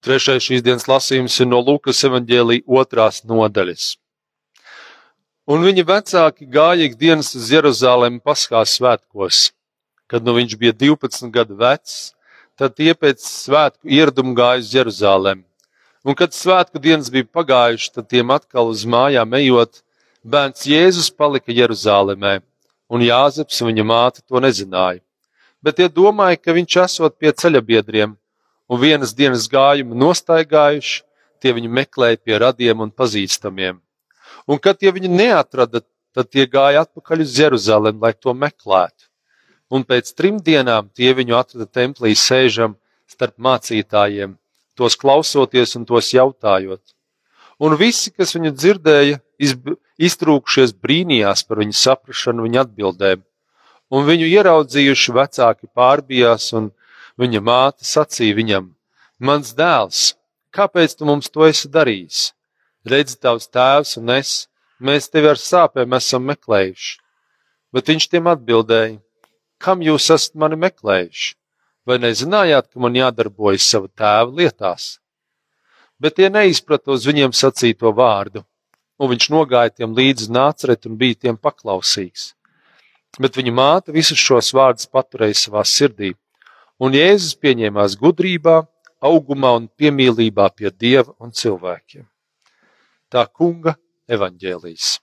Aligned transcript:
Trešais 0.00 0.46
šīs 0.46 0.62
dienas 0.64 0.86
lasījums 0.88 1.34
ir 1.42 1.48
no 1.50 1.58
Lukas 1.60 1.98
evanģēlīja 2.08 2.64
otrās 2.80 3.20
nodaļas. 3.28 3.98
Un 5.50 5.66
viņa 5.66 5.82
vecāki 5.84 6.46
gāja 6.48 6.86
ikdienas 6.88 7.34
uz 7.36 7.50
Jeruzalemi 7.52 8.22
paskās 8.24 8.78
svētkos. 8.78 9.50
Kad 10.08 10.24
nu 10.24 10.32
viņš 10.38 10.54
bija 10.56 10.72
12 10.72 11.28
gadu 11.34 11.58
vecs, 11.60 12.14
tad 12.56 12.78
tie 12.78 12.94
pēc 12.96 13.20
svētku 13.20 13.92
ieradumu 13.92 14.32
gāja 14.38 14.62
uz 14.64 14.70
Jeruzalemi. 14.72 15.44
Un, 16.00 16.16
kad 16.16 16.32
svētku 16.32 16.80
dienas 16.80 17.12
bija 17.12 17.28
pagājušas, 17.28 17.92
tad 17.98 18.08
tiem 18.08 18.32
atkal 18.32 18.72
uz 18.72 18.86
mājām 18.88 19.36
ejot, 19.36 19.82
bērns 20.24 20.64
Jēzus 20.64 21.10
palika 21.12 21.52
Jeruzalemē, 21.52 22.38
un 22.88 23.04
Jāzeps 23.04 23.60
viņa 23.66 23.84
māte 23.84 24.24
to 24.24 24.40
nezināja. 24.40 25.04
Bet 25.60 25.76
tie 25.76 25.90
domāja, 25.92 26.40
ka 26.40 26.56
viņš 26.56 26.78
esot 26.86 27.18
pie 27.20 27.34
ceļabiedriem, 27.36 28.16
un 28.70 28.78
vienas 28.78 29.12
dienas 29.18 29.48
gājumu 29.50 29.98
nostaigājuši, 29.98 31.02
tie 31.42 31.54
viņu 31.56 31.70
meklēja 31.74 32.20
pie 32.22 32.38
radiem 32.38 32.84
un 32.84 32.92
pazīstamiem. 32.94 33.80
Un, 34.46 34.60
kad 34.62 34.78
tie 34.78 34.92
viņu 34.94 35.10
neatrada, 35.10 35.82
tad 36.14 36.30
tie 36.30 36.46
gāja 36.50 36.84
atpakaļ 36.86 37.24
uz 37.24 37.34
Jeruzalemi, 37.38 38.02
lai 38.02 38.12
to 38.14 38.34
meklētu. 38.34 39.08
Un 39.70 39.84
pēc 39.86 40.12
trim 40.18 40.38
dienām 40.42 40.88
tie 40.94 41.12
viņu 41.14 41.36
atrada 41.38 41.66
templī 41.66 42.14
sēžam 42.18 42.76
starp 43.10 43.36
mācītājiem, 43.42 44.34
tos 44.78 44.96
klausoties 44.98 45.76
un 45.78 45.86
tos 45.86 46.10
jautājot. 46.14 46.82
Un 47.60 47.76
visi, 47.78 48.10
kas 48.14 48.32
viņu 48.34 48.54
dzirdēja, 48.56 49.18
iztrūkšies 50.00 50.72
brīnījās 50.80 51.44
par 51.46 51.60
viņu 51.60 51.76
saprašanu, 51.76 52.46
viņa 52.46 52.64
atbildēm. 52.64 53.22
Un 53.90 54.06
viņu 54.06 54.28
ieraudzījuši 54.30 55.14
vecāki 55.16 55.68
pārbijās, 55.74 56.52
un 56.56 56.70
viņa 57.18 57.40
māte 57.42 57.86
sacīja 57.88 58.36
viņam: 58.38 58.70
Mans 59.18 59.54
dēls, 59.56 60.14
kāpēc 60.54 60.96
tu 60.96 61.08
mums 61.08 61.30
to 61.32 61.46
esi 61.48 61.68
darījis? 61.68 62.30
Redzi, 62.86 63.18
tavs 63.20 63.50
tēvs 63.52 63.98
un 64.00 64.14
es, 64.14 64.48
mēs 64.80 65.10
tevi 65.12 65.28
ar 65.32 65.40
sāpēm 65.40 65.96
esam 65.98 66.24
meklējuši. 66.30 66.96
Bet 67.74 67.90
viņš 67.92 68.08
tiem 68.12 68.30
atbildēja: 68.30 68.98
Kam 69.60 69.82
jūs 69.84 70.08
esat 70.14 70.38
mani 70.40 70.56
meklējuši? 70.56 71.34
Vai 71.86 71.98
nezinājāt, 72.00 72.70
ka 72.72 72.80
man 72.80 72.96
jādarbojas 72.96 73.66
sava 73.66 73.88
tēva 73.88 74.30
lietās? 74.36 74.98
Bet 76.00 76.16
tie 76.16 76.30
neizprata 76.32 76.94
uz 76.94 77.04
viņiem 77.08 77.34
sacīto 77.36 77.92
vārdu, 77.92 78.44
un 79.00 79.10
viņš 79.12 79.26
nogāja 79.32 79.72
tiem 79.74 79.92
līdzi 79.96 80.30
nācret 80.32 80.88
un 80.88 80.96
bija 81.00 81.18
tiem 81.26 81.36
paklausīgs. 81.36 82.30
Bet 83.20 83.36
viņa 83.36 83.52
māte 83.52 83.92
visus 83.92 84.20
šos 84.20 84.52
vārdus 84.56 84.88
paturēja 84.88 85.36
savā 85.42 85.64
sirdī, 85.66 86.14
un 86.80 86.96
Jēzus 86.96 87.36
pieņēmās 87.40 87.98
gudrībā, 88.00 88.62
augumā 89.00 89.52
un 89.58 89.68
piemīlībā 89.80 90.48
pie 90.56 90.72
Dieva 90.72 91.14
un 91.20 91.32
cilvēkiem. 91.32 92.06
Tā 93.10 93.26
kunga 93.28 93.76
evaņģēlīs. 94.10 94.98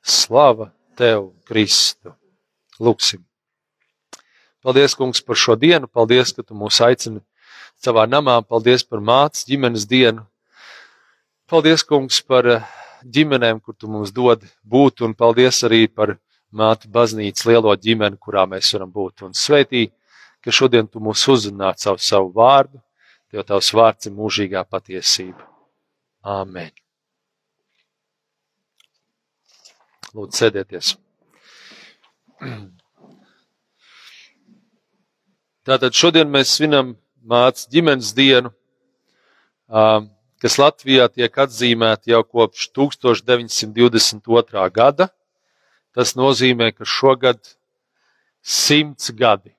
Slava 0.00 0.70
tev, 0.96 1.32
Kristu! 1.48 2.14
Lūksim! 2.80 3.24
Paldies, 4.60 4.94
kungs, 4.96 5.22
par 5.24 5.38
šo 5.40 5.56
dienu. 5.56 5.88
Paldies, 5.88 6.34
ka 6.36 6.44
tu 6.44 6.56
mūs 6.56 6.80
aicini 6.84 7.22
savā 7.80 8.04
namā. 8.08 8.40
Paldies 8.44 8.84
par 8.84 9.00
mātes 9.00 9.46
ģimenes 9.48 9.86
dienu. 9.88 10.26
Paldies, 11.48 11.84
kungs, 11.84 12.20
par 12.20 12.48
eh, 12.48 12.66
ģimenēm, 13.04 13.62
kur 13.64 13.76
tu 13.76 13.88
mums 13.88 14.12
dod 14.12 14.44
būt, 14.60 15.00
un 15.06 15.16
paldies 15.16 15.62
arī 15.68 15.86
par 15.88 16.18
māti 16.52 16.90
baznīcas 16.92 17.46
lielo 17.48 17.72
ģimeni, 17.72 18.20
kurā 18.20 18.44
mēs 18.50 18.74
varam 18.76 18.92
būt. 18.92 19.24
Un 19.28 19.32
svētī, 19.36 19.88
ka 20.44 20.52
šodien 20.54 20.88
tu 20.88 21.00
mūs 21.04 21.26
uzrunāt 21.28 21.80
savu, 21.82 21.98
savu 22.00 22.32
vārdu, 22.36 22.80
jo 23.32 23.42
tavs 23.46 23.72
vārds 23.76 24.08
ir 24.08 24.12
mūžīgā 24.16 24.64
patiesība. 24.68 25.44
Āmen. 26.20 26.72
Lūdzu, 30.14 30.36
sēdieties. 30.40 30.96
Tātad 35.68 35.92
šodien 35.94 36.28
mēs 36.32 36.56
svinam 36.56 36.96
mācību 37.20 37.72
ģimenes 37.76 38.10
dienu, 38.16 38.50
kas 40.40 40.58
Latvijā 40.58 41.06
tiek 41.12 41.32
atzīmēta 41.44 42.10
jau 42.10 42.22
kopš 42.24 42.70
1922. 42.74 44.66
gada. 44.74 45.06
Tas 45.94 46.16
nozīmē, 46.16 46.72
ka 46.74 46.84
šogad 46.86 47.40
simts 48.40 49.10
gadi 49.14 49.52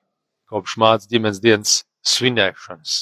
kopš 0.52 0.76
mācību 0.82 1.16
ģimenes 1.16 1.40
dienas 1.42 1.74
svinēšanas. 2.06 2.94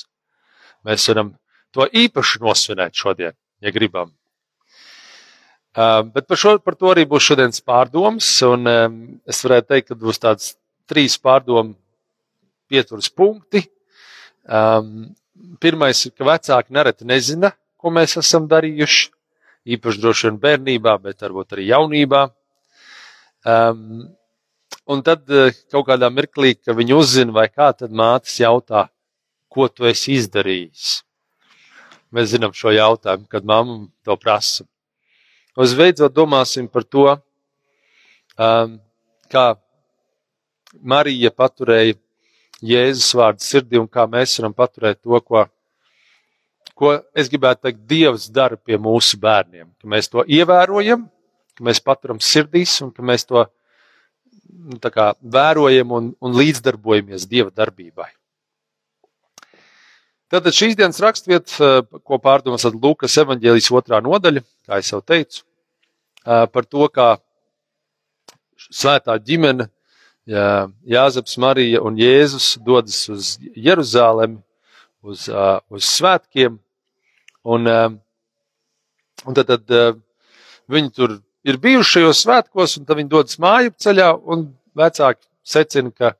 Mēs 0.86 1.08
varam 1.10 1.34
to 1.74 1.86
īpaši 1.86 2.40
nosvinēt 2.44 2.96
šodien, 2.96 3.36
ja 3.60 3.74
gribam. 3.74 4.14
Bet 5.74 6.26
par, 6.26 6.38
šo, 6.40 6.56
par 6.64 6.74
to 6.74 6.90
arī 6.90 7.04
būs 7.06 7.28
šodienas 7.28 7.62
pārdoms, 7.62 8.30
un 8.46 8.66
es 8.70 9.42
varētu 9.44 9.70
teikt, 9.74 9.90
ka 9.92 9.98
būs 9.98 10.18
tāds 10.22 10.54
trīs 10.90 11.14
pārdomu 11.22 11.76
pieturas 12.70 13.10
punkti. 13.10 13.64
Um, 14.50 15.10
pirmais 15.62 16.00
ir, 16.06 16.14
ka 16.16 16.26
vecāki 16.26 16.74
nereti 16.74 17.06
nezina, 17.06 17.52
ko 17.78 17.92
mēs 17.94 18.16
esam 18.20 18.48
darījuši. 18.50 19.10
Īpaši 19.70 20.00
droši 20.00 20.26
vien 20.26 20.38
bērnībā, 20.40 20.94
bet 21.04 21.20
varbūt 21.22 21.54
arī 21.54 21.68
jaunībā. 21.68 22.22
Um, 23.46 24.08
un 24.90 25.04
tad 25.06 25.28
eh, 25.30 25.54
kaut 25.70 25.86
kādā 25.88 26.10
mirklī, 26.12 26.56
kad 26.58 26.76
viņi 26.78 26.96
uzzina, 26.96 27.34
vai 27.34 27.46
kā, 27.50 27.70
tad 27.76 27.94
mātes 27.94 28.34
jautā, 28.42 28.88
ko 29.50 29.68
tu 29.70 29.86
esi 29.90 30.16
izdarījis. 30.18 31.00
Mēs 32.14 32.32
zinām 32.32 32.54
šo 32.56 32.72
jautājumu, 32.74 33.28
kad 33.30 33.46
mamma 33.46 33.84
to 34.06 34.16
prasa. 34.18 34.66
Uzbeidzot, 35.60 36.14
domāsim 36.14 36.66
par 36.70 36.86
to, 36.86 37.06
um, 38.38 38.78
kā 39.30 39.44
Marija 40.80 41.30
paturēja 41.34 41.98
Jēzus 42.60 43.14
vārdu 43.16 43.44
sirdī 43.44 43.78
un 43.80 43.88
kā 43.88 44.04
mēs 44.10 44.36
varam 44.38 44.54
paturēt 44.56 45.00
to, 45.00 45.16
ko, 45.24 45.46
ko 46.76 46.92
es 47.16 47.30
gribētu 47.32 47.66
teikt, 47.66 47.80
Dievs 47.88 48.26
dara 48.30 48.58
pie 48.58 48.78
mūsu 48.78 49.18
bērniem. 49.22 49.70
Ka 49.80 49.88
mēs 49.88 50.10
to 50.12 50.26
ievērojam, 50.26 51.06
ka 51.56 51.66
mēs 51.66 51.80
paturam 51.84 52.20
sirdīs 52.20 52.76
un 52.84 52.92
ka 52.94 53.06
mēs 53.06 53.26
to 53.28 53.46
nu, 54.50 54.78
kā, 54.92 55.12
vērojam 55.20 55.92
un, 55.96 56.08
un 56.20 56.36
līdzdarbojamies 56.36 57.28
Dieva 57.30 57.52
darbībai. 57.54 58.08
Tātad 60.30 60.54
šīs 60.54 60.76
dienas 60.78 61.00
raksturvieta, 61.02 61.80
ko 62.06 62.18
pārdomās 62.22 62.62
Lūkas 62.70 63.16
evanģēlijas 63.18 63.70
otrā 63.74 63.98
nodaļa, 64.04 64.44
kā 64.68 64.78
jau 64.86 65.00
teicu, 65.02 65.42
par 66.22 66.68
to, 66.70 66.86
kā 66.94 67.08
svētā 68.70 69.16
ģimene 69.26 69.66
Jāzeps, 70.30 71.34
Marija 71.42 71.80
un 71.82 71.98
Jēzus 71.98 72.52
dodas 72.62 73.00
uz 73.10 73.32
Jeruzalemi, 73.56 74.38
uz, 75.02 75.26
uz 75.26 75.88
svētkiem. 75.96 76.60
Un, 77.50 77.66
un 79.24 79.34
tad, 79.38 79.50
tad 79.50 79.98
viņi 80.70 80.94
tur 80.94 81.18
ir 81.46 81.58
bijuši 81.62 81.96
šajos 81.96 82.22
svētkos, 82.24 82.76
un 82.78 82.88
tad 82.88 83.00
viņi 83.00 83.12
dodas 83.12 83.40
māju 83.42 83.72
ceļā, 83.80 84.10
un 84.32 84.48
vecāki 84.76 85.26
secina, 85.46 85.92
ka, 85.94 86.14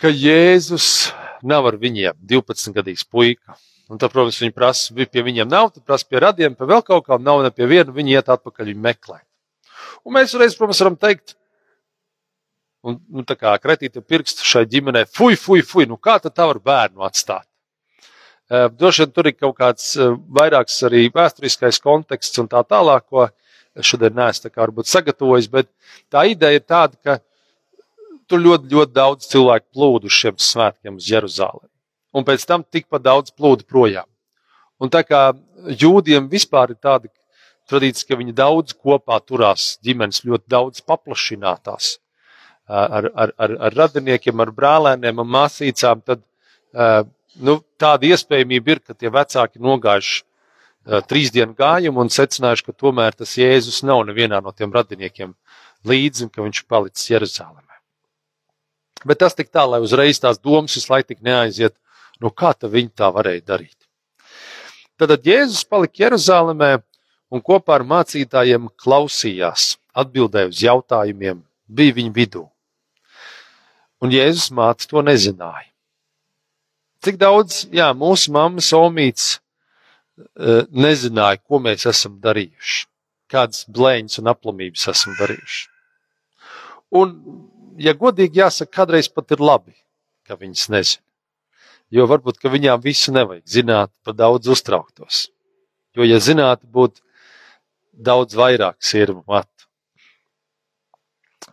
ka 0.00 0.12
Jēzus 0.12 1.10
nav 1.46 1.70
ar 1.70 1.80
viņiem, 1.80 2.18
12 2.30 2.76
gadīgs 2.76 3.06
puika. 3.08 3.56
Un 3.90 3.98
tad, 3.98 4.12
protams, 4.12 4.38
viņi 4.38 4.54
prasa, 4.54 4.94
pie 4.94 5.22
viņiem 5.26 5.48
nav, 5.50 5.72
tad 5.74 5.82
prasa 5.82 6.06
pie 6.06 6.20
radiem, 6.22 6.54
pie 6.54 6.68
vēl 6.70 6.84
kaut 6.86 7.08
kā, 7.08 7.18
nav 7.18 7.42
ne 7.42 7.50
pie 7.50 7.66
viena, 7.66 7.90
viņi 7.90 8.14
iet 8.14 8.28
atpakaļ, 8.30 8.70
viņi 8.70 8.84
meklē. 8.84 9.18
Un 10.06 10.14
mēs 10.14 10.36
reiz, 10.38 10.54
protams, 10.54 10.78
varam 10.84 10.98
teikt, 11.00 11.34
Un, 12.80 12.96
nu, 13.12 13.22
tā 13.28 13.36
kā 13.36 13.52
kretīta 13.60 14.00
pirksts 14.00 14.44
šai 14.46 14.64
ģimenei, 14.72 15.04
fuj, 15.04 15.36
fuj, 15.36 15.60
fuj, 15.68 15.84
nu 15.88 15.98
kā 16.00 16.16
tad 16.22 16.32
tā 16.32 16.46
var 16.48 16.60
bērnu 16.64 17.04
atstāt? 17.04 17.44
Uh, 18.50 18.70
Droši 18.72 19.04
vien 19.04 19.12
tur 19.14 19.28
ir 19.28 19.36
kaut 19.36 19.58
kāds 19.58 19.90
uh, 19.98 20.14
vairāks 20.38 20.78
arī 20.88 21.04
vēsturiskais 21.12 21.78
konteksts 21.84 22.40
un 22.40 22.48
tā 22.50 22.62
tālāk, 22.64 23.04
ko 23.12 23.28
šodien 23.86 24.16
neesmu 24.16 24.50
varbūt 24.56 24.90
sagatavojis, 24.90 25.50
bet 25.52 25.68
tā 26.12 26.26
ideja 26.30 26.60
ir 26.60 26.64
tāda, 26.66 26.96
ka 27.04 27.18
tur 28.30 28.42
ļoti, 28.42 28.70
ļoti 28.70 28.94
daudz 28.94 29.28
cilvēku 29.30 29.66
plūdu 29.74 30.10
uz 30.10 30.16
šiem 30.16 30.38
svētkiem 30.38 30.98
uz 31.00 31.08
Jeruzālēm. 31.10 31.68
Un 32.14 32.26
pēc 32.26 32.44
tam 32.46 32.64
tikpat 32.66 33.02
daudz 33.06 33.34
plūdu 33.34 33.66
projām. 33.68 34.06
Un 34.80 34.90
tā 34.90 35.02
kā 35.06 35.30
jūdiem 35.78 36.28
vispār 36.30 36.72
ir 36.72 36.80
tāda 36.82 37.10
tradīcija, 37.70 38.08
ka 38.08 38.18
viņi 38.18 38.34
daudz 38.34 38.74
kopā 38.74 39.18
turās, 39.22 39.76
ģimenes 39.84 40.24
ļoti 40.26 40.50
daudz 40.50 40.82
paplašinātās 40.86 41.98
ar, 42.70 43.10
ar, 43.14 43.32
ar, 43.36 43.54
ar 43.68 43.76
radiniekiem, 43.76 44.40
ar 44.42 44.52
brālēniem 44.54 45.22
un 45.22 45.30
māsīcām, 45.30 46.02
tad 46.06 46.22
nu, 47.42 47.56
tāda 47.80 48.10
iespējamība 48.10 48.74
ir, 48.74 48.82
ka 48.86 48.94
tie 48.94 49.10
vecāki 49.12 49.62
nogājuši 49.62 50.22
trīs 50.84 51.32
dienu 51.32 51.54
gājumu 51.56 52.00
un 52.00 52.12
secinājuši, 52.12 52.64
ka 52.66 52.72
tomēr 52.72 53.16
tas 53.16 53.36
Jēzus 53.36 53.82
nav 53.84 54.04
nevienā 54.08 54.40
no 54.42 54.52
tiem 54.52 54.72
radiniekiem 54.72 55.34
līdzi 55.86 56.26
un 56.26 56.30
ka 56.32 56.44
viņš 56.44 56.62
ir 56.62 56.68
palicis 56.68 57.10
Jeruzalemē. 57.10 57.76
Bet 59.04 59.20
tas 59.20 59.36
tik 59.36 59.50
tā, 59.52 59.64
lai 59.64 59.80
uzreiz 59.80 60.20
tās 60.20 60.40
domas 60.40 60.76
visu 60.76 60.92
laiku 60.92 61.16
neaiziet, 61.20 61.76
nu 62.20 62.30
kā 62.30 62.52
viņi 62.60 62.92
tā 62.96 63.10
varēja 63.12 63.44
darīt. 63.46 63.76
Tad 65.00 65.24
Jēzus 65.24 65.64
palika 65.64 66.04
Jeruzalemē 66.04 66.82
un 67.32 67.40
kopā 67.40 67.78
ar 67.78 67.84
mācītājiem 67.88 68.68
klausījās, 68.76 69.78
atbildēja 69.96 70.50
uz 70.50 70.60
jautājumiem, 70.60 71.40
bija 71.68 71.96
viņu 71.96 72.12
vidū. 72.12 72.44
Un 74.00 74.12
Jēzus 74.12 74.50
māte 74.52 74.88
to 74.88 75.00
nezināja. 75.04 75.68
Cik 77.00 77.16
daudz, 77.16 77.64
jā, 77.72 77.88
mūsu 77.96 78.32
mammas 78.32 78.68
omīts 78.76 79.38
uh, 79.38 79.49
nezināja, 80.70 81.40
ko 81.42 81.60
mēs 81.62 81.86
esam 81.90 82.18
darījuši, 82.22 82.86
kādas 83.30 83.66
blēņas 83.70 84.20
un 84.22 84.32
aplamības 84.32 84.88
esam 84.92 85.14
darījuši. 85.18 85.68
Un, 87.00 87.14
ja 87.78 87.94
godīgi 87.94 88.42
jāsaka, 88.42 88.72
kādreiz 88.80 89.08
pat 89.12 89.30
ir 89.34 89.42
labi, 89.44 89.76
ka 90.26 90.38
viņas 90.40 90.66
nezina. 90.74 91.06
Jo 91.90 92.06
varbūt, 92.06 92.38
viņām 92.46 92.82
visu 92.82 93.10
nevajag 93.14 93.46
zināt, 93.50 93.90
par 94.06 94.14
daudz 94.14 94.50
uztrauktos. 94.50 95.24
Jo, 95.98 96.06
ja 96.06 96.20
zinātu, 96.22 96.68
būtu 96.70 97.02
daudz 97.90 98.36
vairāk 98.38 98.78
sirmu 98.78 99.24
matu. 99.26 99.66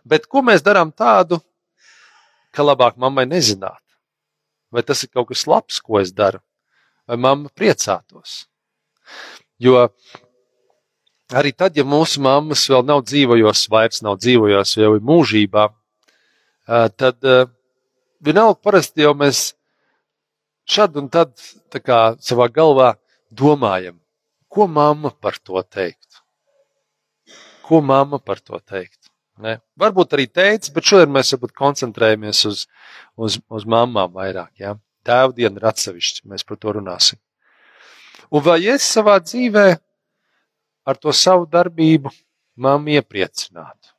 Bet 0.06 0.28
ko 0.30 0.44
mēs 0.46 0.62
darām 0.62 0.92
tādu, 0.94 1.40
ka 2.54 2.62
labāk 2.62 2.96
mammai 2.96 3.26
nezināt? 3.26 3.82
Vai 4.70 4.84
tas 4.86 5.02
ir 5.02 5.10
kaut 5.10 5.30
kas 5.32 5.46
labs, 5.48 5.80
ko 5.80 5.98
es 6.00 6.12
daru? 6.12 6.40
Vai 7.08 7.16
mamma 7.16 7.50
priecātos? 7.56 8.44
Jo 9.58 9.88
arī 11.34 11.52
tad, 11.52 11.76
ja 11.76 11.84
mūsu 11.84 12.22
mammas 12.24 12.64
vēl 12.70 12.86
nav 12.88 13.02
dzīvojos, 13.08 13.66
vairs 13.72 14.02
nav 14.06 14.18
dzīvojos, 14.22 14.76
jau 14.78 14.94
ir 14.96 15.04
mūžībā, 15.04 15.68
tad 16.96 17.28
vienalga 18.24 18.58
parasti 18.62 19.04
jau 19.04 19.14
mēs 19.18 19.52
šad 20.68 20.96
un 21.00 21.08
tad 21.12 21.34
kā, 21.84 22.00
savā 22.20 22.48
galvā 22.52 22.92
domājam, 23.30 23.98
ko 24.48 24.68
mamma 24.68 25.12
par 25.12 25.38
to 25.42 25.60
teikt. 25.62 26.22
Ko 27.64 27.82
mamma 27.84 28.18
par 28.18 28.40
to 28.40 28.60
teikt? 28.64 29.10
Ne? 29.44 29.58
Varbūt 29.78 30.16
arī 30.16 30.26
teica, 30.32 30.72
bet 30.74 30.88
šodien 30.88 31.12
mēs 31.14 31.34
koncentrējamies 31.36 32.44
uz, 32.48 32.66
uz, 33.16 33.38
uz 33.52 33.66
mamām 33.68 34.16
vairāk. 34.16 34.52
Ja? 34.58 34.74
Tēva 35.06 35.34
diena 35.36 35.60
ir 35.60 35.68
atsevišķa, 35.70 36.26
mēs 36.32 36.44
par 36.48 36.58
to 36.58 36.74
runāsim. 36.78 37.20
Un 38.30 38.44
vai 38.44 38.60
es 38.68 38.86
savā 38.86 39.16
dzīvē 39.22 39.68
ar 40.88 40.98
to 41.00 41.12
savu 41.12 41.46
darbību 41.48 42.12
mammu 42.60 42.98
iepriecinātu? 42.98 43.94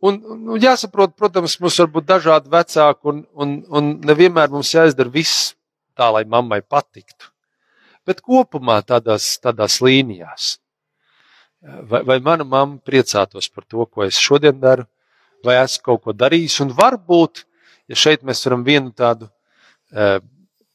Un, 0.00 0.18
un 0.24 0.58
jāsaprot, 0.60 1.14
protams, 1.18 1.58
mums 1.60 1.78
var 1.82 1.90
būt 1.92 2.06
dažādi 2.08 2.52
vecāki, 2.52 3.10
un, 3.12 3.22
un, 3.36 3.56
un 3.68 3.90
nevienmēr 4.06 4.52
mums 4.52 4.72
jāizdara 4.74 5.12
viss 5.12 5.52
tā, 5.96 6.08
lai 6.12 6.24
mammai 6.28 6.62
patiktu. 6.62 7.30
Bet 8.06 8.22
kopumā 8.24 8.78
tādās, 8.86 9.34
tādās 9.42 9.80
līnijās. 9.82 10.56
Vai, 11.90 12.02
vai 12.06 12.18
mana 12.22 12.44
mamma 12.46 12.78
priecātos 12.84 13.48
par 13.50 13.64
to, 13.66 13.86
ko 13.90 14.04
es 14.06 14.20
šodien 14.22 14.60
daru, 14.62 14.86
vai 15.44 15.56
esmu 15.62 15.82
kaut 15.88 16.04
ko 16.04 16.14
darījis, 16.14 16.60
un 16.62 16.72
varbūt, 16.76 17.42
ja 17.90 17.98
šeit 17.98 18.22
mēs 18.26 18.44
varam 18.46 18.62
vienu 18.66 18.92
tādu, 18.94 19.28
eh, 19.92 20.20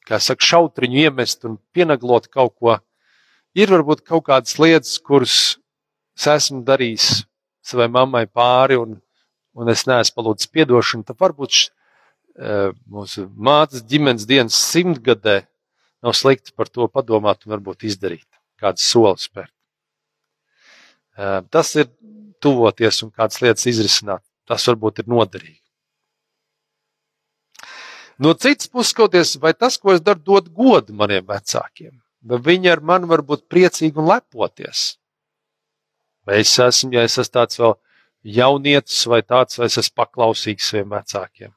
kā 0.07 0.19
saka, 0.21 0.45
šautriņu 0.45 1.03
iemest 1.05 1.45
un 1.47 1.57
pienaglot 1.75 2.27
kaut 2.31 2.55
ko, 2.57 2.77
ir 3.57 3.71
varbūt 3.71 4.03
kaut 4.07 4.25
kādas 4.29 4.57
lietas, 4.61 4.97
kuras 4.99 5.37
es 6.17 6.27
esmu 6.27 6.63
darījis 6.67 7.23
savai 7.65 7.87
mammai 7.91 8.25
pāri, 8.27 8.79
un, 8.81 8.97
un 9.57 9.71
es 9.71 9.85
neesmu 9.89 10.17
palūdzis 10.17 10.51
piedošanu, 10.51 11.05
tad 11.07 11.19
varbūt 11.21 11.55
š, 11.55 11.69
eh, 12.39 12.69
mūsu 12.89 13.27
mātes 13.37 13.85
ģimenes 13.87 14.27
dienas 14.29 14.57
simtgadē 14.71 15.41
nav 16.01 16.17
slikti 16.17 16.55
par 16.57 16.69
to 16.69 16.87
padomāt 16.89 17.45
un 17.45 17.55
varbūt 17.55 17.85
izdarīt 17.89 18.27
kādas 18.61 18.85
solis 18.85 19.27
spērt. 19.29 19.53
Eh, 21.17 21.41
tas 21.53 21.75
ir 21.75 21.89
tuvoties 22.41 23.03
un 23.05 23.11
kādas 23.13 23.41
lietas 23.43 23.67
izrisināt. 23.69 24.23
Tas 24.49 24.65
varbūt 24.67 25.03
ir 25.03 25.09
noderīgi. 25.11 25.60
No 28.21 28.35
citas 28.37 28.69
puses, 28.69 28.91
skatoties, 28.93 29.35
vai 29.41 29.53
tas, 29.57 29.79
ko 29.81 29.95
es 29.95 30.01
daru, 30.05 30.21
dod 30.21 30.49
godu 30.53 30.93
maniem 30.93 31.25
vecākiem, 31.25 31.93
vai 32.29 32.37
viņi 32.45 32.69
ar 32.69 32.81
mani 32.85 33.09
var 33.09 33.23
būt 33.25 33.47
priecīgi 33.49 33.97
un 33.97 34.11
lepoties. 34.11 34.83
Vai 36.27 36.43
es 36.43 36.51
esmu, 36.61 36.91
ja 36.93 37.05
es 37.07 37.17
esmu 37.17 37.33
tāds 37.33 37.57
vēl 37.57 37.73
jaunietis, 38.37 38.99
vai 39.09 39.23
tāds, 39.25 39.57
vai 39.57 39.71
es 39.71 39.79
esmu 39.81 39.97
paklausīgs 40.03 40.69
saviem 40.69 40.93
vecākiem. 40.93 41.55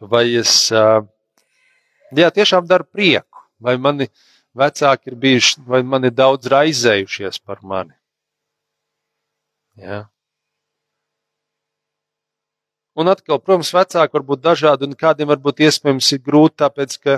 Vai 0.00 0.24
es 0.40 0.54
jā, 0.72 2.30
tiešām 2.38 2.64
daru 2.70 2.88
prieku, 2.88 3.44
vai 3.60 3.76
mani 3.76 4.08
vecāki 4.56 5.12
ir 5.12 5.18
bijuši, 5.26 5.60
vai 5.68 5.82
man 5.84 6.08
ir 6.08 6.16
daudz 6.16 6.48
raizējušies 6.52 7.42
par 7.44 7.60
mani. 7.60 7.94
Jā. 9.76 10.06
Un 12.92 13.08
atkal, 13.08 13.38
protams, 13.40 13.72
vecāki 13.72 14.18
var 14.18 14.24
būt 14.28 14.42
dažādi, 14.44 14.84
un 14.84 14.96
kādiem 14.98 15.30
varbūt 15.30 15.62
iespējams 15.64 16.10
ir 16.12 16.20
grūti, 16.26 16.58
tāpēc, 16.60 16.96
ka, 17.00 17.14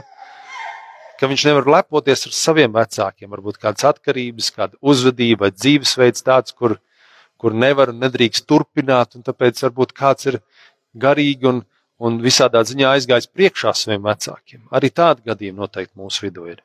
ka 1.18 1.30
viņš 1.30 1.46
nevar 1.48 1.70
lepoties 1.78 2.28
ar 2.28 2.36
saviem 2.36 2.76
vecākiem. 2.76 3.32
Varbūt 3.32 3.58
kādas 3.62 3.88
atkarības, 3.90 4.52
kāda 4.54 4.78
uzvedība 4.78 5.50
dzīvesveids 5.50 6.22
tāds, 6.26 6.54
kur, 6.54 6.76
kur 7.42 7.56
nevar 7.58 7.90
un 7.90 7.98
nedrīkst 8.04 8.46
turpināt, 8.46 9.18
un 9.18 9.26
tāpēc 9.26 9.64
varbūt 9.66 9.96
kāds 9.98 10.30
ir 10.30 10.38
garīgi 10.94 11.50
un, 11.50 11.64
un 11.98 12.22
visādā 12.22 12.62
ziņā 12.62 12.94
aizgājis 12.94 13.32
priekšā 13.34 13.74
saviem 13.74 14.06
vecākiem. 14.06 14.62
Arī 14.70 14.94
tādi 14.94 15.26
gadījumi 15.26 15.58
noteikti 15.58 15.98
mūsu 15.98 16.28
vidū 16.28 16.46
ir. 16.54 16.62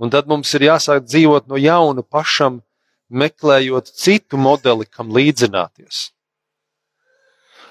Un 0.00 0.12
tad 0.12 0.28
mums 0.28 0.48
ir 0.56 0.64
jāsāk 0.70 1.04
dzīvot 1.04 1.48
no 1.48 1.60
jauna 1.60 2.00
pašam, 2.00 2.62
meklējot 3.12 3.92
citu 3.92 4.40
modeli, 4.40 4.88
kam 4.88 5.12
līdzināties. 5.12 6.15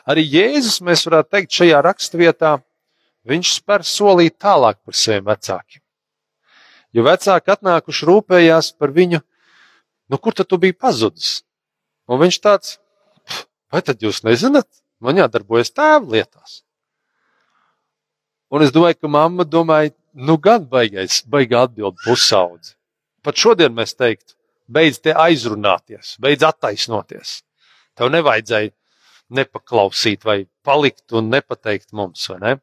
Arī 0.06 0.26
Jēzus, 0.30 0.82
mēs 0.86 1.06
varētu 1.08 1.32
teikt, 1.34 1.56
šajā 1.58 1.82
raksturvietā, 1.82 2.52
viņš 3.26 3.54
spēr 3.58 3.86
solīt 3.88 4.38
tālāk 4.42 4.78
par 4.86 4.98
saviem 4.98 5.26
vecākiem. 5.26 5.82
Jo 6.96 7.06
vecāki 7.08 7.52
atnākuši 7.52 8.08
rūpējās 8.08 8.70
par 8.80 8.94
viņu, 8.96 9.20
nu 10.10 10.20
kur 10.22 10.38
tad 10.38 10.48
tu 10.52 10.60
biji 10.62 10.78
pazudis? 10.78 11.32
Un 12.06 12.22
viņš 12.22 12.38
tāds, 12.44 12.78
vai 13.74 13.82
tad 13.82 14.06
jūs 14.06 14.22
nezināt? 14.28 14.70
Man 15.02 15.18
jādarbojas 15.20 15.74
tēva 15.76 16.06
lietās. 16.14 16.62
Un 18.54 18.64
es 18.64 18.72
domāju, 18.72 19.02
ka 19.02 19.12
mamma 19.12 19.44
domāja, 19.44 19.92
nu 20.14 20.38
gan 20.40 20.64
baigais, 20.70 21.24
baigā 21.28 21.66
atbild 21.66 21.98
pusaudzi. 22.06 22.76
Pat 23.26 23.42
šodien 23.42 23.74
mēs 23.76 23.98
teiktu, 23.98 24.38
beidz 24.70 25.02
te 25.02 25.12
aizrunāties, 25.18 26.16
beidz 26.22 26.46
attaisnoties. 26.46 27.40
Tev 27.98 28.14
nevajadzēja 28.14 28.72
nepaklausīt 29.34 30.26
vai 30.26 30.46
palikt 30.66 31.14
un 31.16 31.30
nepateikt 31.34 31.94
mums, 31.94 32.28
ne? 32.42 32.58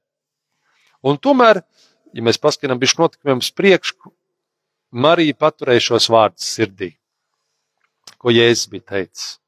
Un 1.03 1.19
tomēr, 1.19 1.63
ja 2.15 2.23
mēs 2.23 2.39
paskatām 2.39 2.79
bišķi 2.83 3.03
notikumiem 3.03 3.43
uz 3.43 3.51
priekšu, 3.51 4.13
Marija 4.93 5.35
paturēja 5.41 5.87
šos 5.89 6.09
vārdus 6.13 6.47
sirdī, 6.55 6.91
ko 8.21 8.31
Jēzus 8.31 8.69
bija 8.71 8.85
teicis. 8.93 9.39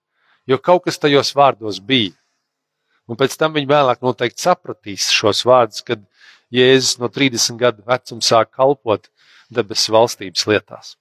Jo 0.48 0.58
kaut 0.58 0.86
kas 0.86 0.98
tajos 1.00 1.34
vārdos 1.36 1.80
bija. 1.84 2.14
Un 3.08 3.18
pēc 3.20 3.36
tam 3.36 3.52
viņi 3.52 3.68
vēlāk 3.68 4.00
noteikti 4.04 4.40
sapratīs 4.40 5.10
šos 5.12 5.44
vārdus, 5.44 5.84
kad 5.84 6.00
Jēzus 6.54 6.98
no 7.00 7.10
30 7.12 7.60
gadu 7.60 7.84
vecuma 7.86 8.24
sāk 8.24 8.54
kalpot 8.56 9.10
debesu 9.52 9.92
valstības 9.92 10.46
lietās. 10.48 10.94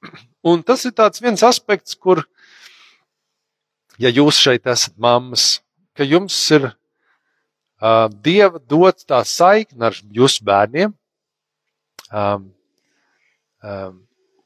Un 0.50 0.62
tas 0.64 0.86
ir 0.88 0.94
viens 1.20 1.42
aspekts, 1.44 1.94
kur 1.94 2.24
ja 4.00 4.10
jūs 4.12 4.40
šeit 4.40 4.68
esat 4.70 4.96
mammas, 5.00 5.60
ka 5.96 6.06
jums 6.06 6.36
ir 6.56 6.70
uh, 6.70 8.08
Dieva 8.24 8.60
dots 8.60 9.04
tā 9.08 9.20
saikne 9.28 9.90
ar 9.90 9.98
jūsu 10.16 10.44
bērniem, 10.46 10.94
um, 12.10 12.46
um, 13.62 13.98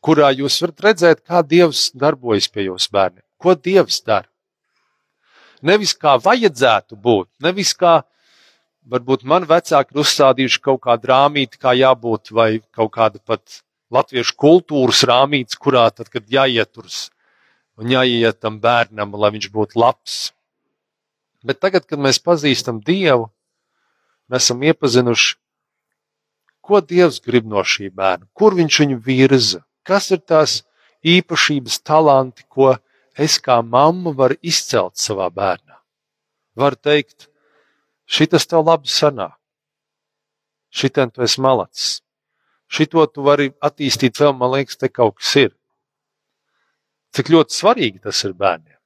kurā 0.05 0.33
jūs 0.35 0.59
varat 0.65 0.89
redzēt, 0.89 1.23
kā 1.27 1.43
Dievs 1.47 1.89
darbojas 1.95 2.51
pie 2.51 2.69
jūsu 2.69 2.91
bērniem. 2.95 3.25
Ko 3.39 3.55
Dievs 3.55 4.01
dara? 4.05 4.29
Nevis 5.65 5.95
kā 5.97 6.19
vajadzētu 6.21 6.99
būt, 7.01 7.31
nevis 7.41 7.73
kā 7.79 8.03
varbūt 8.85 9.23
man 9.25 9.47
vecāki 9.49 9.95
ir 9.95 10.03
uzstādījuši 10.03 10.61
kaut 10.61 10.83
kādu 10.85 11.09
rāmīti, 11.09 11.61
kā 11.61 11.73
jābūt, 11.79 12.35
vai 12.37 12.59
kaut 12.75 12.93
kāda 12.99 13.23
pat 13.25 13.63
latviešu 13.95 14.37
kultūras 14.37 15.05
rāmītis, 15.09 15.57
kurā 15.57 15.87
tad, 15.95 16.11
kad 16.13 16.29
jāieturas 16.29 17.07
un 17.81 17.91
jāiet 17.91 18.41
tam 18.41 18.61
bērnam, 18.63 19.15
lai 19.19 19.33
viņš 19.35 19.51
būtu 19.55 19.81
labs. 19.81 20.19
Bet 21.45 21.61
tagad, 21.61 21.87
kad 21.89 22.01
mēs 22.01 22.21
pazīstam 22.25 22.81
Dievu, 22.85 23.29
mēs 24.31 24.47
esam 24.47 24.63
iepazinuši, 24.65 25.37
ko 26.65 26.81
Dievs 26.81 27.21
grib 27.25 27.49
no 27.51 27.61
šī 27.61 27.91
bērna, 27.93 28.27
kur 28.33 28.57
viņš 28.57 28.81
viņu 28.81 29.01
virza, 29.05 29.61
kas 29.85 30.09
ir 30.15 30.23
tās 30.25 30.63
īpašības, 31.05 31.83
talanti, 31.85 32.47
ko 32.49 32.73
es 33.21 33.37
kā 33.39 33.61
mamma 33.61 34.15
varu 34.17 34.39
izcelt 34.41 34.97
savā 34.97 35.29
bērnā. 35.29 35.77
Var 36.57 36.77
teikt, 36.81 37.29
šitas 38.09 38.49
tev 38.49 38.65
labi 38.65 38.89
sanāk, 38.89 39.37
šitien 40.75 41.13
tu 41.13 41.23
esi 41.27 41.43
malacis, 41.45 42.01
šito 42.71 43.05
tu 43.13 43.27
vari 43.27 43.53
attīstīt 43.61 44.17
vēl, 44.19 44.33
man 44.39 44.55
liekas, 44.57 44.81
te 44.81 44.89
kaut 44.89 45.19
kas 45.21 45.35
ir. 45.45 45.53
Cik 47.15 47.31
ļoti 47.31 47.55
svarīgi 47.55 48.03
tas 48.03 48.25
ir 48.27 48.35
bērniem. 48.35 48.79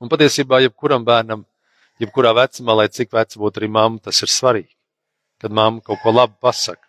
Un 0.00 0.08
patiesībā, 0.12 0.60
jebkuram 0.64 1.04
bērnam, 1.04 1.46
jebkurā 2.00 2.32
vecumā, 2.36 2.76
lai 2.80 2.88
cik 2.92 3.12
veca 3.12 3.40
būtu 3.40 3.60
arī 3.60 3.68
mamma, 3.72 4.00
tas 4.04 4.20
ir 4.24 4.32
svarīgi. 4.32 4.72
Kad 5.40 5.52
mamma 5.56 5.84
kaut 5.84 6.00
ko 6.02 6.12
labu 6.12 6.36
pasaka. 6.40 6.84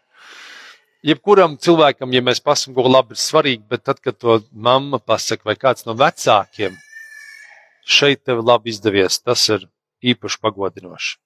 Jebkuram 1.07 1.55
cilvēkam, 1.57 2.11
ja 2.13 2.21
mēs 2.21 2.43
pasakām, 2.45 2.75
ko 2.77 2.91
labi 2.91 3.15
ir 3.15 3.21
svarīgi, 3.23 3.63
bet 3.71 3.83
tad, 3.87 3.99
kad 4.03 4.19
to 4.21 4.37
mamma 4.51 4.99
pasaka 4.99 5.47
vai 5.49 5.55
kāds 5.57 5.87
no 5.87 5.95
vecākiem, 5.97 6.75
šeit 7.87 8.23
tev 8.27 8.43
labi 8.45 8.69
izdevies, 8.75 9.17
tas 9.23 9.47
ir 9.49 9.65
īpaši 10.13 10.39
pagodinoši. 10.43 11.17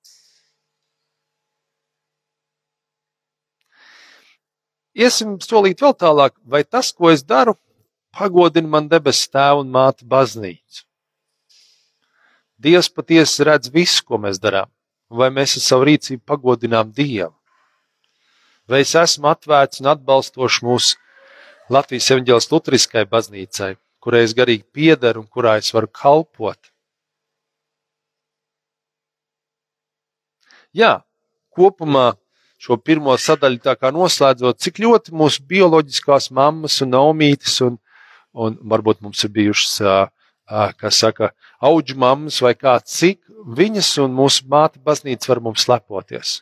Iesim 4.96 5.36
solīt 5.44 5.82
vēl 5.84 5.96
tālāk, 6.00 6.36
vai 6.48 6.64
tas, 6.64 6.94
ko 6.96 7.12
es 7.12 7.24
daru, 7.28 7.58
pagodina 8.16 8.70
man 8.78 8.88
debesu 8.88 9.28
tēvu 9.34 9.66
un 9.66 9.72
māti 9.74 10.08
baznīcu. 10.08 10.86
Dievs 12.56 12.88
patiesi 12.88 13.44
redz 13.44 13.72
visu, 13.74 14.06
ko 14.08 14.18
mēs 14.24 14.40
darām, 14.40 14.70
vai 15.12 15.28
mēs 15.36 15.58
ar 15.60 15.66
savu 15.66 15.90
rīcību 15.90 16.24
pagodinām 16.24 16.94
Dievu. 16.96 17.34
Vai 18.72 18.82
es 18.86 18.96
esmu 18.98 19.28
atvērts 19.30 19.84
un 19.84 19.92
atbalstošs 19.92 20.64
mūsu 20.66 20.96
Latvijas 21.70 22.08
evaņģēlas 22.16 22.48
Lutheriskai 22.54 23.04
baznīcai, 23.10 23.76
kurai 24.00 24.24
es 24.26 24.34
garīgi 24.38 24.64
piederu 24.72 25.26
un 25.26 25.28
kurā 25.28 25.58
es 25.60 25.74
varu 25.76 25.92
kalpot. 25.92 26.72
Jā, 30.76 31.02
kopumā 31.56 32.14
šo 32.62 32.78
pirmo 32.78 33.16
sadaļu 33.20 33.62
tā 33.64 33.76
kā 33.80 33.92
noslēdzot, 33.94 34.60
cik 34.62 34.80
ļoti 34.84 35.14
mūsu 35.16 35.44
bioloģiskās 35.50 36.32
mammas 36.36 36.80
un 36.86 36.94
naumītes, 36.96 37.60
un, 37.66 37.78
un 38.34 38.58
varbūt 38.64 39.04
mums 39.06 39.24
ir 39.28 39.34
bijušas, 39.36 40.10
kas 40.80 41.02
saka, 41.02 41.32
auģu 41.64 41.98
mammas 42.00 42.40
vai 42.44 42.54
kā, 42.58 42.78
cik 42.80 43.22
viņas 43.58 43.92
un 44.04 44.16
mūsu 44.18 44.48
māte 44.50 44.82
baznīca 44.82 45.34
var 45.34 45.44
mums 45.50 45.68
lepoties. 45.70 46.40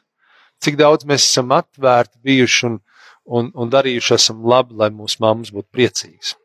Cik 0.64 0.78
daudz 0.80 1.08
mēs 1.08 1.26
esam 1.26 1.52
atvērti 1.56 2.22
bijuši 2.24 2.66
un, 2.70 2.80
un, 3.26 3.52
un 3.52 3.72
darījuši 3.72 4.16
esam 4.16 4.46
labi, 4.48 4.78
lai 4.80 4.92
mūsu 4.94 5.20
mammas 5.24 5.52
būtu 5.52 5.68
priecīgas. 5.76 6.38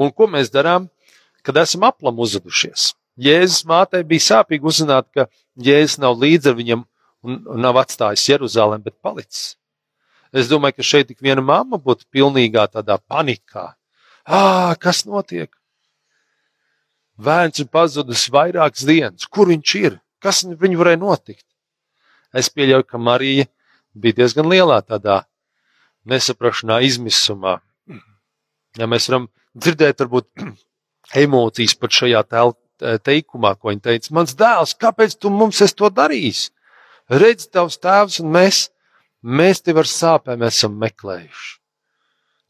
Un 0.00 0.12
ko 0.16 0.28
mēs 0.32 0.48
darām, 0.52 0.88
kad 1.44 1.58
esam 1.60 1.84
aplam 1.88 2.20
uzvedušies? 2.24 2.94
Jēzus 3.20 3.66
mātei 3.68 4.02
bija 4.06 4.26
sāpīgi 4.26 4.64
uzzināt, 4.66 5.08
ka 5.12 5.26
Jēzus 5.60 5.98
nav 6.00 6.16
līdz 6.20 6.50
ar 6.50 6.56
viņam 6.56 6.84
un, 7.26 7.40
nav 7.60 7.80
atstājis 7.82 8.28
Jeruzalem, 8.30 8.82
bet 8.84 8.96
palicis. 9.02 9.56
Es 10.32 10.48
domāju, 10.48 10.78
ka 10.78 10.86
šeit 10.86 11.10
tik 11.10 11.20
viena 11.24 11.42
mamma 11.42 11.80
būtu 11.82 12.06
pilnīgā 12.14 12.68
tādā 12.70 12.96
panikā. 13.10 13.72
Ā, 14.24 14.76
kas 14.80 15.02
notiek? 15.08 15.50
Bērns 17.20 17.60
ir 17.60 17.68
pazudis 17.68 18.28
vairākas 18.32 18.86
dienas. 18.88 19.26
Kur 19.26 19.50
viņš 19.50 19.74
ir? 19.80 19.98
Kas 20.22 20.44
viņu 20.44 20.78
varēja 20.80 21.00
notikt? 21.02 21.44
Es 22.32 22.48
pieļauju, 22.54 22.86
ka 22.86 23.00
Marija 23.02 23.48
bija 23.92 24.20
diezgan 24.22 24.48
lielā 24.48 24.78
tādā 24.86 25.24
nesaprašanā, 26.08 26.78
izmisumā. 26.86 27.58
Ja 28.78 28.86
mēs 28.86 29.10
varam 29.10 29.26
dzirdēt, 29.58 30.04
varbūt 30.04 30.30
emocijas 31.26 31.74
pat 31.76 31.98
šajā 31.98 32.22
telpā 32.30 32.69
teikumā, 32.80 33.54
ko 33.56 33.70
viņa 33.70 33.84
teica: 33.86 34.14
Mans 34.16 34.34
dēls, 34.38 34.76
kāpēc 34.80 35.16
tu 35.20 35.32
mums 35.32 35.62
to 35.76 35.90
darījis? 35.92 36.48
Redz, 37.10 37.48
tavs 37.50 37.78
tēvs 37.82 38.20
un 38.22 38.30
mēs, 38.34 38.68
mēs 39.22 39.64
tevi 39.66 39.82
ar 39.82 39.88
sāpēm 39.90 40.44
esam 40.46 40.76
meklējuši. 40.78 41.56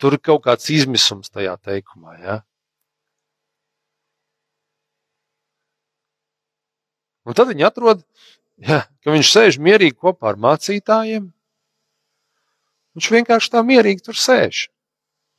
Tur 0.00 0.16
ir 0.16 0.22
kaut 0.24 0.44
kāds 0.44 0.68
izmisums 0.72 1.32
tajā 1.32 1.54
teikumā. 1.64 2.16
Ja? 2.20 2.36
Un 7.28 7.36
tad 7.36 7.50
viņi 7.52 7.66
atrod, 7.68 8.00
ja, 8.60 8.82
ka 9.04 9.12
viņš 9.12 9.32
sēž 9.32 9.60
mierīgi 9.60 9.96
kopā 9.96 10.32
ar 10.32 10.40
mācītājiem. 10.40 11.28
Viņš 12.96 13.10
vienkārši 13.16 13.52
tā 13.52 13.62
mierīgi 13.64 14.04
tur 14.08 14.18
sēž. 14.18 14.66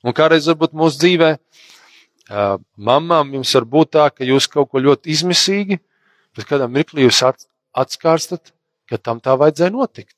Un 0.05 0.15
kādreiz 0.17 0.47
varbūt 0.49 0.77
mūsu 0.77 1.01
dzīvēm 1.01 1.37
Mamām 2.31 3.33
jums 3.35 3.51
var 3.57 3.67
būt 3.67 3.91
tā, 3.97 4.07
ka 4.13 4.23
jūs 4.23 4.47
kaut 4.51 4.71
ko 4.71 4.79
ļoti 4.79 5.11
izmisīgi, 5.11 5.79
bet 6.37 6.47
kādā 6.47 6.69
mirklī 6.71 7.03
jūs 7.07 7.23
atskārstat, 7.27 8.53
ka 8.87 8.99
tam 8.99 9.19
tā 9.23 9.35
vajadzēja 9.39 9.73
notikt. 9.73 10.15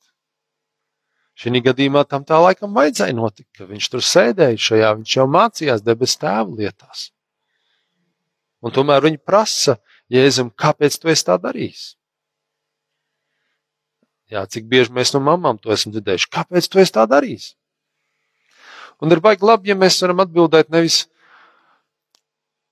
Šī 1.34 1.58
gadījumā 1.58 2.04
tam 2.06 2.22
tā 2.22 2.38
laikam 2.38 2.76
vajadzēja 2.76 3.16
notikt, 3.16 3.50
ka 3.58 3.66
viņš 3.66 3.88
tur 3.90 4.04
sēdēja 4.06 4.60
šajā, 4.68 4.92
viņš 5.00 5.16
jau 5.16 5.26
mācījās 5.26 5.82
debesu 5.82 6.20
tēvu 6.22 6.54
lietās. 6.60 7.08
Un 8.62 8.72
tomēr 8.72 9.02
viņi 9.04 9.18
prasa 9.18 9.80
Jēzum, 10.12 10.52
kāpēc 10.54 10.94
tu 11.00 11.10
esi 11.10 11.26
tā 11.26 11.34
darījis? 11.40 11.96
Jā, 14.30 14.44
cik 14.46 14.68
bieži 14.70 14.94
mēs 14.94 15.12
no 15.14 15.20
mamām 15.24 15.58
to 15.58 15.74
esam 15.74 15.92
dzirdējuši, 15.92 16.30
kāpēc 16.32 16.68
tu 16.70 16.80
esi 16.80 16.94
tā 16.94 17.04
darījis? 17.10 17.50
Un 19.02 19.10
ir 19.12 19.20
baigi 19.24 19.44
labi, 19.44 19.72
ja 19.72 19.76
mēs 19.76 19.98
varam 20.04 20.22
atbildēt 20.22 20.70
nevis 20.72 21.02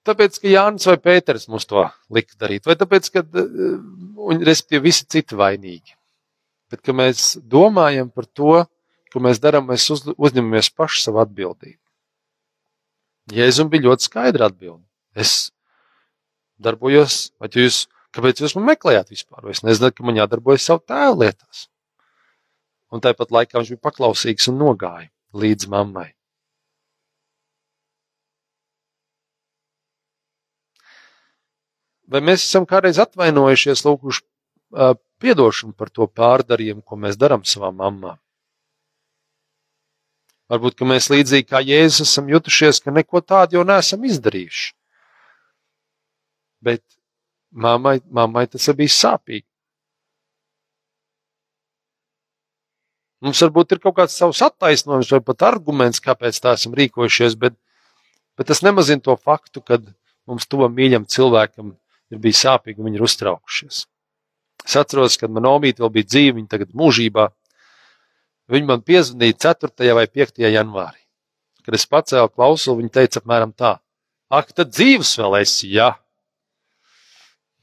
Tāpēc, 0.06 0.40
ka 0.42 0.50
Jānis 0.50 0.88
vai 0.90 0.96
Pēters 0.98 1.46
mums 1.50 1.68
to 1.70 1.84
lika 2.10 2.34
darīt, 2.40 2.66
vai 2.66 2.74
tāpēc, 2.78 3.10
ka, 3.14 3.22
eh, 3.22 4.40
respektīvi, 4.48 4.82
visi 4.88 5.06
citi 5.06 5.38
vainīgi. 5.38 5.94
Bet, 6.72 6.82
kad 6.82 6.96
mēs 6.98 7.36
domājam 7.38 8.10
par 8.10 8.26
to, 8.26 8.64
ko 9.12 9.20
mēs 9.20 9.38
darām, 9.38 9.68
mēs 9.68 9.90
uz, 9.92 10.06
uzņemamies 10.16 10.72
pašu 10.74 11.04
savu 11.04 11.20
atbildību. 11.22 11.78
Jēzum 13.30 13.68
bija 13.70 13.86
ļoti 13.86 14.08
skaidra 14.08 14.48
atbilde. 14.50 14.82
Es 15.14 15.52
darbojos, 16.58 17.30
vai 17.38 17.50
jūs, 17.52 17.84
kāpēc 18.16 18.42
jūs 18.42 18.56
man 18.56 18.72
meklējāt 18.72 19.12
vispār? 19.12 19.50
Es 19.52 19.62
nezinu, 19.62 19.92
ka 19.94 20.06
man 20.06 20.18
jādarbojas 20.18 20.66
savu 20.66 20.82
tēvu 20.88 21.20
lietās. 21.22 21.68
Un 22.92 23.04
tāpat 23.04 23.30
laikā 23.30 23.60
viņš 23.60 23.74
bija 23.76 23.84
paklausīgs 23.86 24.50
un 24.50 24.58
nogāja 24.64 25.08
līdz 25.36 25.68
mammai. 25.72 26.10
Vai 32.12 32.20
mēs 32.20 32.44
esam 32.44 32.66
kādreiz 32.68 32.98
atvainojušies, 33.00 33.84
lūguši 33.86 34.20
uh, 34.22 34.96
piedošanu 35.22 35.72
par 35.78 35.88
to 35.88 36.08
pārdarījumu, 36.08 36.84
ko 36.84 36.98
mēs 37.00 37.16
darām 37.20 37.46
savām 37.48 37.78
mamām? 37.80 38.18
Varbūt, 40.52 40.82
mēs 40.84 41.08
līdzīgi 41.08 41.48
kā 41.48 41.62
Jēzus 41.64 42.10
esam 42.10 42.28
jutušies, 42.28 42.82
ka 42.84 42.92
neko 42.92 43.22
tādu 43.24 43.56
jau 43.56 43.64
neesam 43.64 44.02
izdarījuši. 44.04 44.74
Bet 46.62 46.82
mammai, 47.50 47.96
mammai 48.12 48.44
tas 48.52 48.68
bija 48.76 48.92
sāpīgi. 48.92 49.46
Mums 53.22 53.40
varbūt 53.46 53.72
ir 53.72 53.80
kaut 53.80 53.96
kāds 53.96 54.18
savs 54.18 54.42
attaisnojums 54.44 55.12
vai 55.14 55.20
pat 55.24 55.44
arguments, 55.46 56.02
kāpēc 56.02 56.40
tā 56.42 56.56
esam 56.58 56.74
rīkojušies, 56.76 57.38
bet, 57.38 57.54
bet 58.36 58.50
tas 58.50 58.60
nemazina 58.66 59.00
to 59.00 59.14
faktu, 59.16 59.62
ka 59.62 59.78
mums 60.26 60.48
tuvam 60.50 60.74
mīļam 60.74 61.06
cilvēkam 61.06 61.76
ir 62.12 62.20
bijis 62.22 62.42
sāpīgi 62.44 62.80
un 62.80 62.90
viņi 62.90 63.00
ir 63.00 63.06
uztraukušies. 63.06 63.84
Es 64.62 64.76
atceros, 64.78 65.16
kad 65.18 65.32
man 65.32 65.48
omīte 65.48 65.82
vēl 65.82 65.92
bija 65.96 66.10
dzīva, 66.10 66.36
viņa 66.38 66.50
tagad 66.52 66.74
mūžībā. 66.78 67.28
Viņa 68.52 68.68
man 68.68 68.82
piezvanīja 68.86 69.38
4. 69.48 69.94
vai 69.96 70.06
5. 70.06 70.42
janvārī. 70.44 71.00
Kad 71.62 71.78
es 71.78 71.86
pacēlu 71.86 72.30
klausuli, 72.30 72.82
viņa 72.82 72.94
teica 72.98 73.22
apmēram 73.22 73.54
tā: 73.54 73.76
Ak, 74.32 74.52
tad 74.52 74.72
dzīves 74.74 75.14
vēl 75.18 75.40
esi, 75.42 75.70
jā. 75.76 75.92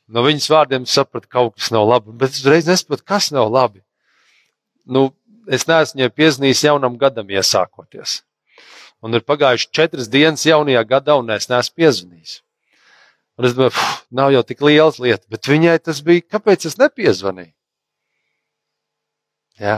No 0.09 0.23
viņas 0.25 0.49
vārdiem 0.49 0.87
sapratu, 0.89 1.29
ka 1.29 1.37
kaut 1.37 1.59
kas 1.59 1.69
nav 1.75 1.85
labi, 1.85 2.15
bet 2.17 2.33
es 2.33 2.41
uzreiz 2.41 2.67
nesapratu, 2.67 3.05
kas 3.05 3.29
nav 3.35 3.51
labi. 3.53 3.83
Nu, 4.89 5.11
es 5.45 5.67
neesmu 5.69 5.99
viņai 5.99 6.15
piezīmējis 6.17 6.65
jaunam 6.65 6.97
gadam 6.97 7.29
iesākoties. 7.29 8.21
Un 9.05 9.15
ir 9.15 9.23
pagājuši 9.23 9.69
četras 9.75 10.09
dienas 10.11 10.47
jaunajā 10.47 10.81
gadā, 10.89 11.19
un 11.21 11.29
es 11.35 11.47
neesmu 11.51 11.77
piezīmējis. 11.77 12.39
Un 13.39 13.47
es 13.47 13.53
domāju, 13.55 13.71
pff, 13.71 14.01
nav 14.11 14.33
jau 14.35 14.41
tik 14.43 14.63
liels 14.67 14.97
lieta, 14.99 15.23
bet 15.31 15.47
viņai 15.47 15.77
tas 15.79 16.01
bija, 16.03 16.25
kāpēc 16.35 16.65
es 16.67 16.75
nepiezvanīju? 16.79 17.53
Ja? 19.63 19.77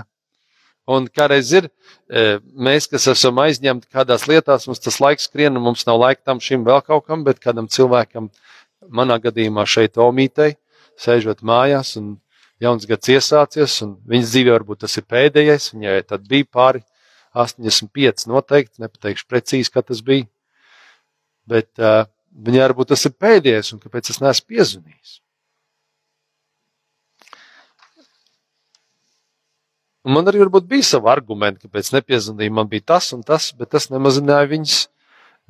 Un 0.90 1.06
kādreiz 1.14 1.52
ir, 1.54 1.68
e, 2.10 2.40
mēs, 2.58 2.88
kas 2.90 3.06
esam 3.14 3.38
aizņemti 3.44 3.86
kādās 3.94 4.26
lietās, 4.30 4.66
mums 4.66 4.82
tas 4.82 4.98
laiks 5.04 5.30
skrien, 5.30 5.54
un 5.60 5.66
mums 5.68 5.86
nav 5.86 6.02
laika 6.02 6.26
tam 6.32 6.42
šim 6.42 6.66
vēl 6.66 6.82
kaut 6.88 7.06
kam, 7.06 7.22
bet 7.28 7.42
kādam 7.44 7.70
cilvēkam, 7.70 8.32
manā 8.90 9.20
gadījumā 9.22 9.68
šeit 9.70 10.02
omītei, 10.02 10.56
sēžot 10.98 11.46
mājās, 11.46 11.94
un 12.02 12.16
jauns 12.62 12.90
gads 12.90 13.14
iesācies, 13.14 13.78
un 13.86 13.94
viņas 14.10 14.34
dzīvē 14.34 14.56
varbūt 14.58 14.82
tas 14.88 14.98
ir 14.98 15.06
pēdējais, 15.06 15.70
viņai 15.76 16.00
tad 16.10 16.26
bija 16.30 16.50
pāri 16.50 16.82
85 17.38 18.26
noteikti, 18.34 18.82
nepateikšu 18.82 19.30
precīzi, 19.30 19.72
kā 19.72 19.86
tas 19.86 20.02
bija. 20.06 20.26
Bet 21.48 21.70
uh, 21.78 22.10
Viņai 22.32 22.64
varbūt 22.64 22.94
tas 22.94 23.04
ir 23.06 23.18
pēdējais, 23.20 23.74
un 23.76 23.82
kāpēc 23.84 24.14
es 24.14 24.22
neesmu 24.24 24.54
piezvanījis? 24.54 25.18
Un 30.02 30.16
man 30.16 30.26
arī 30.26 30.42
bija 30.50 30.86
savi 30.86 31.12
argumenti, 31.12 31.68
kāpēc 31.68 31.92
nepiezvanīja. 31.94 32.54
Man 32.58 32.70
bija 32.72 32.88
tas 32.96 33.12
un 33.14 33.22
tas, 33.24 33.52
bet 33.54 33.70
tas 33.76 33.92
nemazināja 33.92 34.50
viņas, 34.50 34.78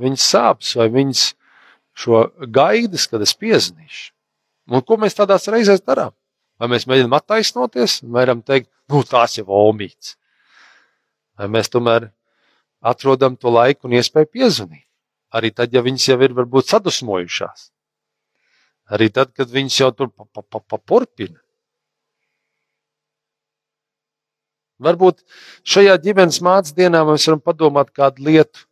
viņas 0.01 0.25
sāpes 0.33 0.73
vai 0.75 0.89
viņas 0.91 1.21
šo 1.95 2.25
gaidas, 2.51 3.07
kad 3.07 3.23
es 3.23 3.33
piezvanīšu. 3.38 4.11
Un 4.71 4.83
ko 4.83 4.97
mēs 5.00 5.15
tādās 5.15 5.47
reizēs 5.51 5.83
darām? 5.85 6.11
Vai 6.59 6.67
mēs 6.71 6.85
mēģinām 6.89 7.15
attaisnoties 7.17 8.01
un 8.03 8.11
varam 8.15 8.43
teikt, 8.45 8.69
nu, 8.91 9.01
tās 9.07 9.38
jau 9.39 9.47
omīts. 9.63 10.15
Vai 11.39 11.47
mēs 11.50 11.71
tomēr 11.71 12.11
atrodam 12.81 13.38
to 13.39 13.50
laiku 13.50 13.88
un 13.88 13.95
iespēju 13.97 14.29
piezvanīt? 14.35 14.90
Arī 15.31 15.53
tad, 15.55 15.71
ja 15.73 15.83
viņas 15.83 16.09
jau 16.09 16.17
ir 16.25 16.33
varbūt 16.35 16.73
sadusmojušās. 16.73 17.69
Arī 18.91 19.07
tad, 19.15 19.31
kad 19.38 19.51
viņas 19.51 19.77
jau 19.79 19.91
tur 19.95 20.11
papurpina. 20.11 21.39
Varbūt 24.81 25.21
šajā 25.67 25.93
ģimenes 26.01 26.41
mācības 26.41 26.75
dienā 26.75 27.03
mēs 27.05 27.27
varam 27.29 27.43
padomāt 27.45 27.91
kādu 27.93 28.25
lietu, 28.25 28.65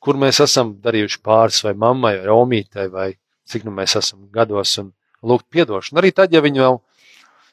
kur 0.00 0.16
mēs 0.20 0.40
esam 0.40 0.72
darījuši 0.84 1.20
pāris 1.24 1.60
vai 1.66 1.74
mammai, 1.76 2.16
vai 2.22 2.32
omītei, 2.32 2.88
vai 2.92 3.10
cik 3.48 3.66
nu 3.68 3.74
mēs 3.76 3.96
esam 4.00 4.24
gados, 4.32 4.72
un 4.80 4.90
lūgt 5.24 5.60
atdošanu. 5.60 6.00
Arī 6.00 6.12
tad, 6.16 6.32
ja 6.32 6.40
viņi 6.44 6.64
vēl 6.64 6.80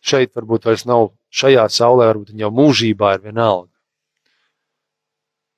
šeit 0.02 0.34
varbūt 0.36 0.70
vairs 0.70 0.88
nav 0.88 1.12
šajā 1.36 1.68
saulē, 1.72 2.08
varbūt 2.12 2.32
viņi 2.34 2.46
jau 2.46 2.54
mūžībā 2.62 3.14
ir 3.18 3.28
vienalga. 3.28 3.70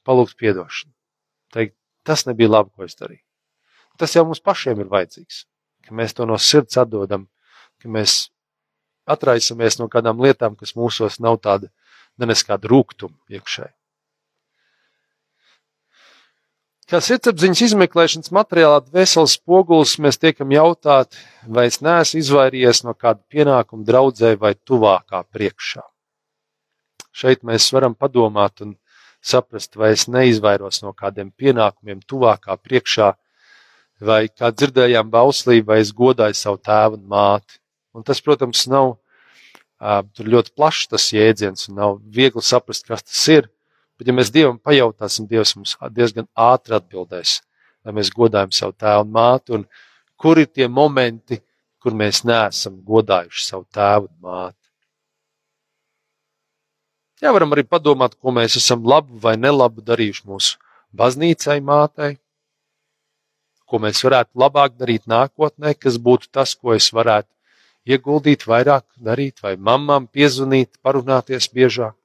Palūgt 0.04 0.42
atdošanu. 0.42 0.92
Teikt, 1.54 1.78
tas 2.08 2.26
nebija 2.28 2.52
labi, 2.52 2.74
ko 2.76 2.88
es 2.88 2.98
darīju. 3.00 3.24
Tas 4.00 4.16
jau 4.16 4.26
mums 4.26 4.42
pašiem 4.42 4.82
ir 4.82 4.90
vajadzīgs, 4.90 5.44
ka 5.86 5.96
mēs 5.96 6.16
to 6.18 6.26
no 6.30 6.40
sirds 6.42 6.80
atdodam, 6.82 7.28
ka 7.82 7.92
mēs 7.92 8.28
atraisamies 9.10 9.80
no 9.80 9.90
kādām 9.92 10.22
lietām, 10.24 10.58
kas 10.58 10.76
mūsos 10.80 11.20
nav 11.24 11.40
tāda, 11.44 11.70
nenes 12.18 12.44
kāda 12.48 12.70
rūkuma 12.72 13.16
iekšēji. 13.38 13.74
Kā 16.94 17.00
sirdsapziņas 17.00 17.62
izmeklēšanas 17.70 18.32
materiālā 18.36 18.82
dvēseles 18.84 19.38
spogulis 19.38 19.96
mēs 20.04 20.20
tiekam 20.20 20.52
jautāti, 20.52 21.18
vai 21.48 21.70
es 21.70 21.80
neesmu 21.82 22.20
izvairījies 22.20 22.84
no 22.84 22.94
kāda 22.94 23.24
pienākuma 23.32 23.88
draudzē 23.88 24.34
vai 24.38 24.52
tuvākā 24.54 25.24
priekšā. 25.32 25.82
Šeit 27.16 27.46
mēs 27.48 27.70
varam 27.74 27.96
padomāt 27.96 28.62
un 28.66 28.76
saprast, 29.24 29.78
vai 29.80 29.94
es 29.96 30.08
neizvairos 30.12 30.82
no 30.84 30.92
kādiem 30.94 31.32
pienākumiem 31.32 32.02
tuvākā 32.10 32.58
priekšā, 32.60 33.14
vai 34.04 34.28
kā 34.28 34.52
dzirdējām 34.52 35.10
bauslī, 35.12 35.62
vai 35.66 35.80
es 35.84 35.94
godāju 35.96 36.36
savu 36.38 36.60
tēvu 36.60 37.00
un 37.00 37.08
māti. 37.08 37.60
Un 37.94 38.04
tas, 38.04 38.20
protams, 38.26 38.66
nav 38.68 38.98
ļoti 39.84 40.54
plašs 40.56 40.90
tas 40.92 41.10
jēdziens 41.14 41.70
un 41.70 41.76
nav 41.80 41.98
viegli 42.04 42.42
saprast, 42.42 42.88
kas 42.88 43.04
tas 43.04 43.28
ir. 43.28 43.50
Bet, 43.98 44.08
ja 44.08 44.14
mēs 44.14 44.32
Dievam 44.34 44.58
pajautāsim, 44.60 45.28
Dievs 45.30 45.56
mums 45.56 45.76
diezgan 45.94 46.28
ātri 46.36 46.76
atbildēs, 46.76 47.42
lai 47.86 47.94
mēs 47.94 48.10
godājam 48.12 48.52
savu 48.52 48.74
tēvu 48.74 49.06
un 49.06 49.12
māti, 49.14 49.54
un 49.54 49.66
kur 50.18 50.40
ir 50.40 50.50
tie 50.50 50.68
momenti, 50.68 51.40
kur 51.80 51.94
mēs 51.94 52.24
neesam 52.24 52.80
godājuši 52.84 53.46
savu 53.46 53.68
tēvu 53.72 54.10
un 54.10 54.18
māti. 54.24 54.63
Jā, 57.24 57.32
varam 57.32 57.54
arī 57.56 57.64
padomāt, 57.64 58.18
ko 58.20 58.34
mēs 58.36 58.58
esam 58.60 58.82
labu 58.84 59.16
vai 59.24 59.38
nelabu 59.40 59.80
darījuši 59.88 60.26
mūsu 60.28 60.58
baznīcai, 61.00 61.62
mātei, 61.64 62.18
ko 63.64 63.80
mēs 63.80 64.02
varētu 64.04 64.42
labāk 64.44 64.74
darīt 64.76 65.06
nākotnē, 65.08 65.72
kas 65.80 65.96
būtu 66.04 66.28
tas, 66.36 66.52
ko 66.60 66.74
es 66.76 66.90
varētu 66.92 67.32
ieguldīt, 67.96 68.44
vairāk 68.44 68.84
darīt, 69.00 69.40
vai 69.46 69.54
mammām 69.56 70.10
piezvanīt, 70.12 70.76
parunāties 70.84 71.48
biežāk. 71.54 71.96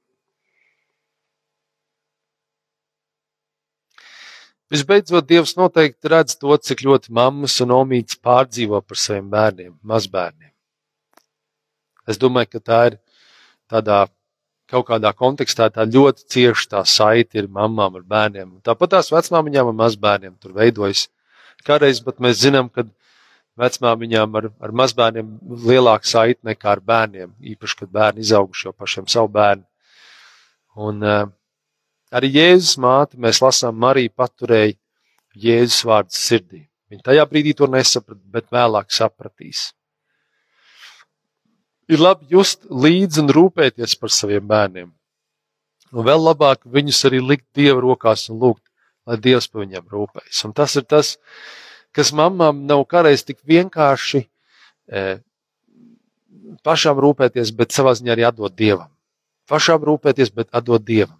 Visbeidzot, 4.71 5.27
Dievs 5.27 5.55
noteikti 5.57 6.13
redz 6.13 6.37
to, 6.39 6.55
cik 6.55 6.85
ļoti 6.85 7.11
mammas 7.19 7.57
un 7.65 7.73
omītes 7.75 8.21
pārdzīvo 8.23 8.79
par 8.85 9.01
saviem 9.01 9.27
bērniem, 9.33 9.75
mazbērniem. 9.83 10.53
Es 12.07 12.21
domāju, 12.21 12.53
ka 12.55 12.63
tā 12.71 12.79
ir 12.91 12.97
tādā 13.67 13.99
kaut 14.69 14.87
kādā 14.89 15.11
kontekstā 15.17 15.69
tā 15.73 15.85
ļoti 15.89 16.27
cieša 16.33 16.69
tā 16.75 16.83
saite 16.85 17.41
ir 17.41 17.49
mamām 17.49 17.97
ar 17.99 18.05
bērniem. 18.05 18.59
Tāpat 18.65 18.95
tās 18.95 19.11
vecmāmiņām 19.13 19.71
un 19.71 19.79
mazbērniem 19.79 20.35
tur 20.41 20.53
veidojas. 20.57 21.07
Kādreiz 21.65 22.03
pat 22.05 22.21
mēs 22.23 22.39
zinām, 22.43 22.69
ka 22.69 22.85
vecmāmiņām 23.59 24.37
ar, 24.39 24.51
ar 24.61 24.75
mazbērniem 24.83 25.33
lielāka 25.65 26.07
saite 26.07 26.39
nekā 26.47 26.77
ar 26.77 26.83
bērniem, 26.85 27.33
īpaši, 27.55 27.81
kad 27.81 27.91
bērni 27.97 28.23
izauguši 28.23 28.69
jau 28.69 28.75
pašiem 28.77 29.09
savu 29.11 29.33
bērnu. 29.35 29.65
Un, 30.79 31.03
uh, 31.03 31.27
Arī 32.09 32.31
Jēzus 32.33 32.79
māte, 32.81 33.19
mēs 33.21 33.37
lasām, 33.43 33.75
Marija 33.77 34.09
paturēja 34.17 34.73
Jēzus 35.37 35.83
vārdu 35.85 36.15
sirdī. 36.17 36.63
Viņa 36.89 37.05
tajā 37.05 37.25
brīdī 37.29 37.53
to 37.53 37.67
nesaprata, 37.69 38.21
bet 38.33 38.47
vēlāk 38.49 38.89
sapratīs. 38.89 39.67
Ir 41.89 42.01
labi 42.01 42.29
just 42.29 42.67
līdzi 42.69 43.23
un 43.23 43.31
rūpēties 43.33 43.95
par 43.97 44.13
saviem 44.13 44.45
bērniem. 44.49 44.89
Un 45.89 46.05
vēl 46.05 46.21
labāk 46.21 46.61
viņus 46.69 46.99
arī 47.09 47.21
likt 47.23 47.47
Dieva 47.57 47.81
rokās 47.81 48.27
un 48.29 48.37
lūgt, 48.41 48.63
lai 49.09 49.17
Dievs 49.17 49.49
par 49.49 49.63
viņiem 49.63 49.87
rūpējas. 49.89 50.43
Un 50.45 50.53
tas 50.53 50.75
ir 50.77 50.85
tas, 50.85 51.15
kas 51.95 52.13
mamām 52.13 52.61
nav 52.69 52.83
kādreiz 52.91 53.25
tik 53.25 53.39
vienkārši 53.49 54.21
e, 54.21 55.05
pašām 56.65 57.01
rūpēties, 57.01 57.53
bet 57.57 57.73
savā 57.73 57.95
ziņā 57.97 58.13
arī 58.13 58.27
atdot 58.29 58.53
Dievam. 58.53 58.91
Pašām 59.49 59.81
rūpēties, 59.89 60.29
bet 60.35 60.53
atdot 60.53 60.85
Dievam. 60.85 61.17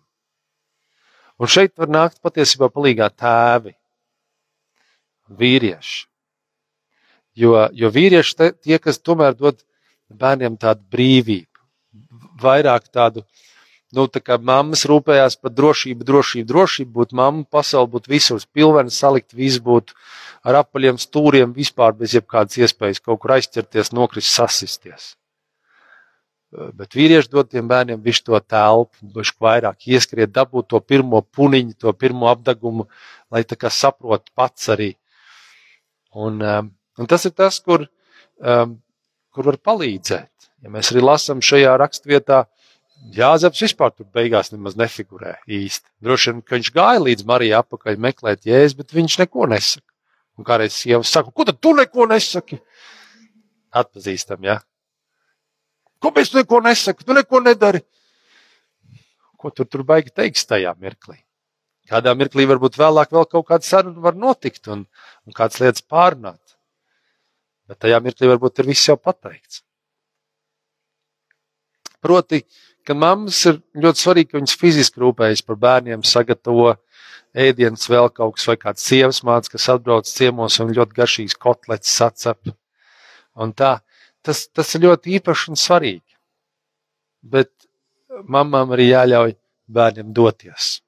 Un 1.39 1.49
šeit 1.49 1.73
var 1.79 1.89
nākt 1.89 2.19
patiesībā 2.21 2.69
palīgā 2.69 3.07
tēvi, 3.15 3.73
vīrieši. 5.39 6.05
Jo, 7.39 7.55
jo 7.71 7.89
vīrieši 7.95 8.35
te, 8.35 8.51
tie, 8.53 8.77
kas 8.83 8.99
tomēr 8.99 9.37
dod 9.39 9.61
bērniem 10.09 10.57
tādu 10.59 10.83
brīvību, 10.93 11.63
vairāk 12.41 12.89
tādu, 12.93 13.23
nu, 13.95 14.07
tā 14.07 14.21
kā 14.23 14.37
mammas 14.41 14.85
rūpējās 14.89 15.37
par 15.41 15.53
drošību, 15.53 16.05
drošību, 16.07 16.47
drošību, 16.49 16.91
būtu 16.97 17.19
mamma, 17.19 17.45
pasauli 17.49 17.91
būtu 17.95 18.11
visur 18.11 18.41
pilveni 18.53 18.93
salikt, 18.93 19.33
viss 19.33 19.61
būtu 19.63 19.95
ar 20.47 20.61
apaļiem 20.63 20.99
stūriem, 21.01 21.53
vispār 21.55 21.95
bez 21.97 22.15
jebkādas 22.17 22.59
iespējas 22.61 23.01
kaut 23.03 23.21
kur 23.23 23.37
aizķerties, 23.37 23.93
nokrist, 23.95 24.31
sasisties. 24.33 25.13
Bet 26.49 26.95
vīrieši 26.97 27.29
dod 27.29 27.51
tiem 27.51 27.67
bērniem 27.69 27.99
visu 28.01 28.23
to 28.25 28.39
telpu, 28.41 29.11
viņš 29.13 29.35
vairāk 29.37 29.85
ieskriet, 29.93 30.31
dabūt 30.33 30.71
to 30.73 30.79
pirmo 30.81 31.21
puniņu, 31.21 31.75
to 31.77 31.93
pirmo 31.93 32.25
apdagumu, 32.31 32.87
lai 33.29 33.43
tā 33.45 33.57
kā 33.59 33.69
saprot 33.69 34.31
pats 34.33 34.71
arī. 34.73 34.95
Un, 36.17 36.41
um, 36.41 36.71
un 36.97 37.09
tas 37.09 37.27
ir 37.29 37.35
tas, 37.37 37.59
kur, 37.61 37.85
um, 38.41 38.79
kur 39.39 39.53
var 39.53 39.59
palīdzēt. 39.63 40.49
Ja 40.59 40.71
mēs 40.73 40.91
arī 40.91 41.05
lasām 41.07 41.39
šajā 41.39 41.77
rakstvietā, 41.79 42.43
Jāzeps 43.15 43.61
vispār 43.63 43.93
tur 43.95 44.09
beigās 44.11 44.49
nemaz 44.51 44.73
nefigurē 44.75 45.37
īsti. 45.47 45.85
Droši 46.03 46.33
vien, 46.33 46.41
ka 46.43 46.57
viņš 46.57 46.71
gāja 46.75 46.99
līdz 46.99 47.23
Marijai 47.29 47.61
apakaļ 47.61 47.95
meklēt 48.03 48.43
jēzus, 48.49 48.75
bet 48.75 48.91
viņš 48.91 49.15
neko 49.21 49.47
nesaka. 49.47 49.87
Un 50.35 50.47
kādreiz 50.47 50.75
sieva 50.75 50.99
saka, 51.07 51.31
ko 51.31 51.45
tad 51.47 51.61
tu 51.63 51.71
neko 51.77 52.09
nesaki? 52.11 52.59
Atpazīstam, 53.71 54.43
jā. 54.43 54.57
Ja? 54.59 54.65
Kāpēc 56.03 56.33
tu 56.33 56.41
neko 56.41 56.59
nesaki? 56.67 57.07
Tu 57.07 57.15
neko 57.15 57.39
nedari. 57.45 57.81
Ko 59.39 59.51
tur, 59.55 59.67
tur 59.71 59.87
baigi 59.87 60.11
teiks 60.11 60.43
tajā 60.47 60.75
mirklī? 60.75 61.21
Kādā 61.87 62.11
mirklī 62.19 62.43
varbūt 62.51 62.75
vēlāk 62.79 63.15
vēl 63.15 63.31
kaut 63.31 63.47
kāda 63.47 63.65
saruna 63.65 64.03
var 64.03 64.19
notikt 64.19 64.67
un, 64.67 64.83
un 65.23 65.35
kādas 65.35 65.63
lietas 65.63 65.87
pārnāt. 65.87 66.58
Bet 67.69 67.83
tajā 67.85 67.99
mirklī 68.01 68.29
varbūt 68.31 68.61
ir 68.63 68.69
viss 68.71 68.89
jau 68.89 68.97
pateikts. 68.97 69.61
Proti, 72.01 72.41
ka 72.87 72.95
mammas 72.97 73.39
ir 73.49 73.59
ļoti 73.77 74.01
svarīgi, 74.03 74.31
ka 74.31 74.39
viņas 74.39 74.57
fiziski 74.57 75.03
rūpējas 75.03 75.43
par 75.45 75.59
bērniem, 75.61 76.05
sagatavo 76.07 76.71
ēdienas 77.37 77.85
vēl 77.91 78.09
kaut 78.15 78.37
kas 78.37 78.47
vai 78.49 78.55
kāds 78.61 78.85
sievas 78.89 79.21
mācības, 79.27 79.51
kas 79.53 79.67
atbrauc 79.75 80.09
ciemos 80.09 80.57
un 80.63 80.73
ļoti 80.73 80.97
garšīgs 80.97 81.37
kotlets 81.37 81.91
sacep. 81.99 82.53
Un 83.39 83.53
tā, 83.53 83.75
tas, 84.25 84.47
tas 84.47 84.73
ir 84.75 84.87
ļoti 84.87 85.19
īpaši 85.19 85.51
un 85.51 85.59
svarīgi. 85.59 86.17
Bet 87.21 87.51
mamām 88.25 88.73
arī 88.73 88.89
jāļauj 88.89 89.35
bērniem 89.69 90.13
doties. 90.15 90.79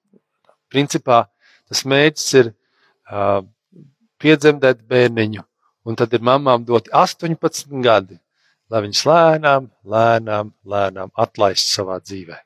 Principā 0.72 1.26
tas 1.70 1.84
mērķis 1.86 2.28
ir 2.40 2.52
uh, 2.52 3.44
piedzemdēt 4.22 4.82
bērniņu, 4.88 5.44
un 5.86 5.98
tad 6.00 6.14
ir 6.14 6.24
mamām 6.26 6.66
doti 6.66 6.92
18 6.94 7.82
gadi, 7.84 8.20
lai 8.72 8.84
viņas 8.86 9.06
lēnām, 9.10 9.70
lēnām, 9.94 10.52
lēnām 10.66 11.14
atlaist 11.26 11.72
savā 11.74 12.00
dzīvē. 12.02 12.38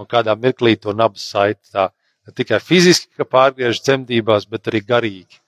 Un 0.00 0.08
kādā 0.08 0.36
mirklī 0.38 0.76
to 0.80 0.94
nabas 0.96 1.26
saiti 1.32 1.72
tā 1.72 1.90
ne 2.26 2.34
tikai 2.36 2.60
fiziski 2.64 3.24
pārgriež 3.24 3.82
dzemdībās, 3.84 4.48
bet 4.48 4.68
arī 4.70 4.84
garīgi. 4.86 5.40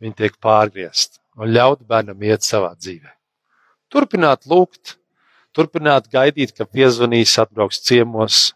Viņi 0.00 0.16
tiek 0.16 0.36
pārgriezt 0.40 1.18
un 1.36 1.52
ļaut 1.52 1.84
bērnam 1.88 2.22
iet 2.24 2.46
savā 2.46 2.72
dzīvē 2.78 3.20
turpināt 3.90 4.46
lūgt, 4.50 4.96
turpināt 5.56 6.08
gaidīt, 6.12 6.54
ka 6.54 6.64
piezvanīs, 6.64 7.34
atbrauks 7.42 7.82
ciemos 7.82 8.52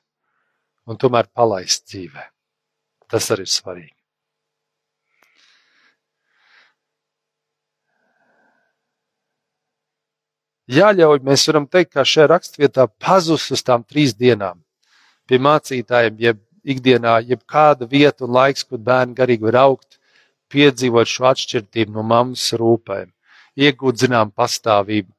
un 0.87 1.00
tomēr 1.00 1.29
palaist 1.35 1.88
dzīvē. 1.90 2.31
Tas 3.11 3.31
arī 3.35 3.46
ir 3.46 3.53
svarīgi. 3.53 3.96
Jāļauj, 10.64 11.18
mēs 11.20 11.42
varam 11.50 11.66
teikt, 11.68 11.92
ka 11.92 12.07
šajā 12.09 12.29
rakstvietā 12.31 12.87
pazus 13.03 13.50
uz 13.53 13.62
tām 13.62 13.83
trīs 13.85 14.14
dienām 14.16 14.62
pie 15.29 15.38
mācītājiem, 15.40 16.16
jeb 16.20 16.40
ikdienā, 16.64 17.18
jeb 17.29 17.42
kāda 17.48 17.88
vieta 17.88 18.24
un 18.24 18.33
laiks, 18.33 18.64
kur 18.64 18.81
bērni 18.81 19.16
garīgi 19.16 19.44
var 19.44 19.59
augt, 19.61 19.98
piedzīvot 20.53 21.11
šo 21.11 21.29
atšķirību 21.31 21.92
no 21.92 22.05
mammas 22.09 22.46
rūpēm, 22.57 23.11
iegūt 23.61 24.05
zinām 24.05 24.33
pastāvību. 24.33 25.11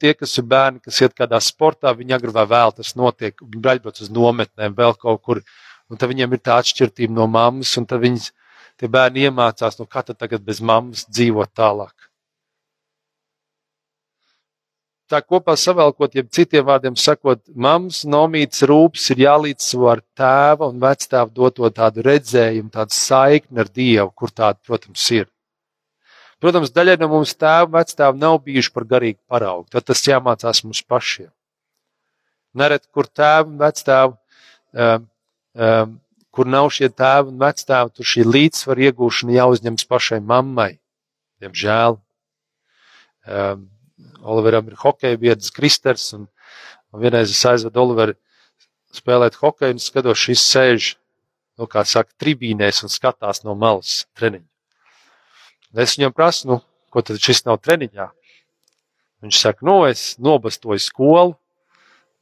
Tie, 0.00 0.12
kas 0.18 0.36
ir 0.40 0.46
bērni, 0.48 0.80
kas 0.84 1.00
iet 1.04 1.16
kādā 1.16 1.40
sportā, 1.40 1.92
viņi 1.96 2.16
agrāk 2.16 2.36
vai 2.36 2.46
vēl 2.52 2.76
tas 2.76 2.94
notiek, 2.98 3.36
viņi 3.40 3.64
braļbrauc 3.64 4.00
uz 4.04 4.12
nometnēm, 4.12 4.76
vēl 4.76 4.96
kaut 5.00 5.22
kur, 5.22 5.42
un 5.88 6.00
tad 6.00 6.12
viņiem 6.12 6.36
ir 6.36 6.44
tā 6.44 6.58
atšķirība 6.60 7.14
no 7.14 7.28
mammas, 7.30 7.76
un 7.78 7.88
tad 7.88 8.02
viņi, 8.02 8.32
tie 8.80 8.88
bērni 8.90 9.28
iemācās, 9.28 9.78
no 9.78 9.86
kā 9.86 10.02
tad 10.04 10.18
tagad 10.20 10.44
bez 10.44 10.60
mammas 10.60 11.06
dzīvot 11.08 11.52
tālāk. 11.56 12.01
Tā 15.12 15.20
kopā 15.24 15.54
savēlkot, 15.60 16.16
jeb 16.16 16.30
citiem 16.32 16.64
vārdiem 16.66 16.96
sakot, 16.98 17.42
mammas 17.52 18.02
nomītas 18.08 18.64
rūpes 18.68 19.10
ir 19.12 19.24
jālīdzsvo 19.26 19.90
ar 19.92 20.00
tēva 20.18 20.70
un 20.72 20.80
vectēva 20.82 21.28
doto 21.34 21.68
tādu 21.74 22.04
redzējumu, 22.06 22.70
tādu 22.72 22.96
saikni 22.96 23.62
ar 23.62 23.70
Dievu, 23.70 24.08
kur 24.16 24.32
tāda, 24.32 24.58
protams, 24.66 25.04
ir. 25.14 25.28
Protams, 26.42 26.72
daļai 26.74 26.96
no 27.02 27.10
mums 27.12 27.36
tēva 27.38 27.68
un 27.68 27.76
vectēva 27.76 28.18
nav 28.18 28.40
bijuši 28.46 28.72
par 28.74 28.88
garīgu 28.94 29.20
paraugu, 29.30 29.68
tad 29.70 29.86
tas 29.90 30.02
jāmācās 30.08 30.64
mums 30.66 30.82
pašiem. 30.88 31.30
Neret, 32.58 32.88
kur 32.92 33.08
tēva 33.08 33.46
un 33.48 33.58
vectēva, 33.60 34.16
um, 34.72 35.04
um, 35.56 35.98
kur 36.32 36.48
nav 36.48 36.70
šie 36.72 36.88
tēvi 36.88 37.32
un 37.32 37.40
vectēvi, 37.40 37.94
tur 37.96 38.08
šī 38.14 38.24
līdzsvara 38.28 38.88
iegūšana 38.88 39.36
jāuzņems 39.36 39.88
pašai 39.88 40.22
mammai. 40.24 40.72
Diemžēl. 41.42 42.00
Um, 43.22 43.68
Oliveram 44.22 44.68
ir 44.70 44.78
hokeja 44.78 45.18
biedrs 45.20 45.52
Kristers, 45.54 46.12
un, 46.16 46.28
un 46.92 47.02
vienreiz 47.02 47.32
es 47.32 47.42
aizvedu 47.48 47.82
Oliveru 47.82 48.16
spēlēt 48.92 49.38
hokeju, 49.40 49.76
un 49.76 49.82
skatos, 49.82 50.20
šis 50.20 50.44
sēž, 50.52 50.88
nu, 51.60 51.68
kā 51.70 51.84
saka, 51.88 52.12
tribīnēs 52.20 52.82
un 52.84 52.92
skatās 52.92 53.42
no 53.46 53.56
malas 53.58 54.02
treniņu. 54.18 54.48
Un 55.72 55.84
es 55.84 55.96
viņam 55.96 56.12
prasu, 56.16 56.48
nu, 56.50 56.58
ko 56.92 57.04
tad 57.04 57.20
šis 57.22 57.46
nav 57.46 57.60
treniņā? 57.64 58.10
Viņš 59.24 59.38
saka, 59.38 59.64
nu, 59.64 59.78
es 59.88 60.16
nobastoju 60.20 60.82
skolu, 60.82 61.36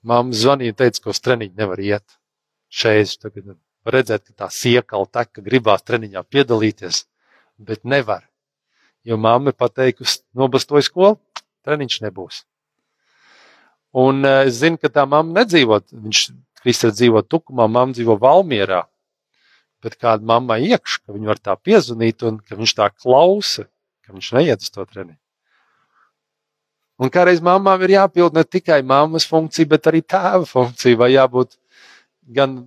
mamma 0.06 0.36
zvanīja 0.36 0.74
un 0.74 0.78
teica, 0.78 1.02
ka 1.04 1.14
uz 1.14 1.22
treniņu 1.24 1.56
nevar 1.58 1.82
iet. 1.82 2.18
Šeit 2.70 3.16
tagad 3.18 3.56
var 3.84 3.96
redzēt, 3.96 4.28
ka 4.28 4.44
tā 4.44 4.50
siekala 4.54 5.08
tek, 5.10 5.32
ka 5.34 5.44
gribās 5.44 5.82
treniņā 5.82 6.22
piedalīties, 6.30 7.04
bet 7.58 7.82
nevar. 7.88 8.28
Jo 9.02 9.16
mamma 9.16 9.50
ir 9.50 9.56
pateikusi, 9.58 10.20
nobastoju 10.36 10.84
skolu, 10.84 11.16
treniņš 11.66 12.00
nebūs. 12.06 12.44
Un 14.00 14.22
uh, 14.22 14.44
es 14.46 14.60
zinu, 14.62 14.78
ka 14.78 14.90
tā 14.92 15.06
mamma 15.08 15.40
nedzīvo, 15.40 15.80
viņš 15.90 16.22
Kristers 16.60 16.98
dzīvo 16.98 17.24
Tukumā, 17.26 17.66
mamma 17.66 17.96
dzīvo 17.96 18.18
Valmierā. 18.20 18.84
Bet 19.80 19.96
kāda 19.96 20.26
mamma 20.26 20.58
iekš, 20.60 21.00
ka 21.00 21.14
viņa 21.16 21.30
var 21.30 21.40
tā 21.40 21.56
piezvanīt 21.56 22.22
un 22.28 22.38
ka 22.44 22.58
viņš 22.58 22.74
tā 22.76 22.90
klausa, 22.92 23.64
ka 24.04 24.12
viņš 24.12 24.32
neiet 24.36 24.62
uz 24.62 24.72
to 24.74 24.84
treniņu. 24.84 25.18
Un 27.00 27.08
kādreiz 27.08 27.40
mammām 27.40 27.80
ir 27.86 27.94
jāpild 27.94 28.34
ne 28.36 28.44
tikai 28.44 28.82
mammas 28.84 29.24
funkcija, 29.24 29.70
bet 29.70 29.88
arī 29.88 30.02
tēva 30.04 30.44
funkcija, 30.44 30.98
vai 31.00 31.14
jābūt 31.14 31.56
gan 32.36 32.58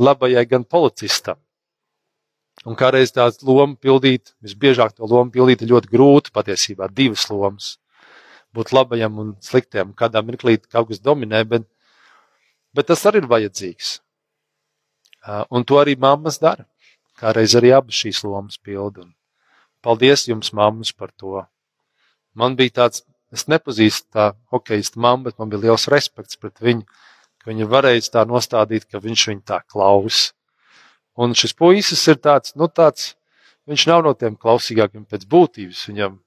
labajai, 0.00 0.46
gan 0.48 0.64
policistam. 0.64 1.36
Un 2.64 2.78
kādreiz 2.80 3.12
tādu 3.14 3.52
lomu 3.52 3.76
pildīt, 3.76 4.32
visbiežāk 4.42 4.96
to 4.96 5.06
lomu 5.06 5.30
pildīt 5.34 5.62
ir 5.62 5.74
ļoti 5.74 5.92
grūti, 5.92 6.32
patiesībā 6.34 6.88
divas 6.88 7.28
lomas 7.30 7.76
būt 8.56 8.72
labajam 8.72 9.18
un 9.22 9.34
sliktajam. 9.44 9.92
Kādā 9.96 10.22
mirklī 10.24 10.58
kaut 10.64 10.90
kas 10.90 11.02
dominē, 11.04 11.44
bet, 11.48 11.66
bet 12.74 12.88
tas 12.90 13.04
arī 13.08 13.22
ir 13.22 13.30
vajadzīgs. 13.30 13.98
Un 15.52 15.66
to 15.68 15.78
arī 15.80 15.96
mammas 16.00 16.40
dara. 16.40 16.66
Kādreiz 17.18 17.56
arī 17.58 17.72
abas 17.74 17.98
šīs 17.98 18.22
lomas 18.24 18.58
pilda. 18.62 19.04
Paldies 19.82 20.26
jums, 20.28 20.52
mammas, 20.54 20.92
par 20.94 21.10
to. 21.10 21.42
Man 22.38 22.54
bija 22.58 22.76
tāds, 22.82 23.02
es 23.34 23.48
nepazīstu 23.50 24.14
tā 24.14 24.30
hokeista 24.54 25.00
mammu, 25.02 25.26
bet 25.26 25.38
man 25.38 25.50
bija 25.50 25.66
liels 25.66 25.88
respekts 25.90 26.38
pret 26.38 26.62
viņu, 26.62 26.86
ka 27.42 27.50
viņa 27.50 27.66
varēja 27.70 28.06
tā 28.14 28.24
nostādīt, 28.28 28.86
ka 28.86 29.02
viņš 29.02 29.26
viņu 29.30 29.44
tā 29.50 29.60
klaus. 29.66 30.32
Un 31.18 31.34
šis 31.34 31.54
puisis 31.58 32.04
ir 32.06 32.20
tāds, 32.22 32.54
nu 32.54 32.70
tāds, 32.70 33.16
viņš 33.66 33.86
nav 33.90 34.04
no 34.06 34.14
tiem 34.14 34.38
klausīgākiem 34.38 35.04
pēc 35.10 35.26
būtības. 35.26 35.82
Viņam 35.90 36.20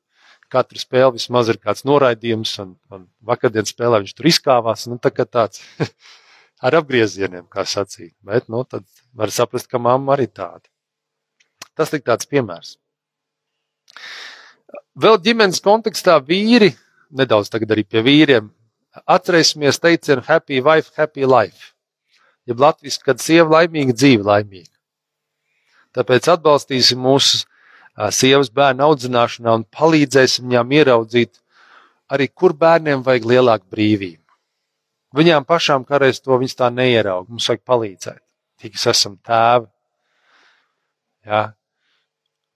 katru 0.51 0.81
spēli 0.81 1.15
vismaz 1.17 1.49
ir 1.51 1.59
kāds 1.61 1.85
noraidījums, 1.87 2.53
un, 2.63 2.75
un 2.91 3.07
vakardienas 3.27 3.71
spēlē 3.73 4.01
viņš 4.03 4.13
tur 4.17 4.29
izkāvās. 4.31 4.85
Nu, 4.91 4.99
tā 5.01 5.11
tāds 5.23 5.63
ar 6.65 6.77
apgriezieniem, 6.81 7.47
kā 7.51 7.65
sacīt. 7.67 8.13
Bet, 8.25 8.49
nu, 8.51 8.63
tad 8.67 8.85
var 9.17 9.33
saprast, 9.33 9.69
ka 9.71 9.81
mamma 9.81 10.15
arī 10.15 10.27
tāda. 10.29 10.67
Tas 11.77 11.93
ir 11.95 12.03
tāds 12.05 12.27
piemērs. 12.29 12.75
Vēl 15.01 15.17
ģimenes 15.23 15.63
kontekstā 15.63 16.17
vīri, 16.27 16.73
nedaudz 17.15 17.51
tagad 17.51 17.71
arī 17.73 17.85
pie 17.87 18.03
vīriem, 18.05 18.49
atcerēsimies 19.07 19.79
teicienu 19.79 20.23
happy 20.27 20.59
wife, 20.63 20.91
happy 20.97 21.25
life. 21.25 21.71
Ja 22.45 22.57
Latvijas, 22.57 22.97
kad 22.99 23.21
sieva 23.21 23.61
laimīga, 23.61 23.95
dzīve 23.95 24.25
laimīga. 24.27 24.73
Tāpēc 25.95 26.27
atbalstīsim 26.33 26.99
mūsu 27.03 27.45
sievas 28.15 28.51
bērnu 28.53 28.85
audzināšanā 28.87 29.53
un 29.59 29.67
palīdzēsim 29.77 30.47
viņām 30.47 30.75
ieraudzīt 30.79 31.37
arī, 32.11 32.27
kur 32.27 32.55
bērniem 32.57 33.03
vajag 33.05 33.27
lielāku 33.27 33.67
brīvību. 33.71 34.19
Viņām 35.15 35.45
pašām 35.47 35.83
kādreiz 35.87 36.21
to 36.23 36.37
viņas 36.39 36.57
tā 36.59 36.69
neieraug. 36.71 37.27
Mums 37.27 37.49
vajag 37.51 37.63
palīdzēt. 37.67 38.21
Tik 38.61 38.77
es 38.79 38.85
esam 38.87 39.17
tēvi. 39.27 39.67
Jā. 41.27 41.41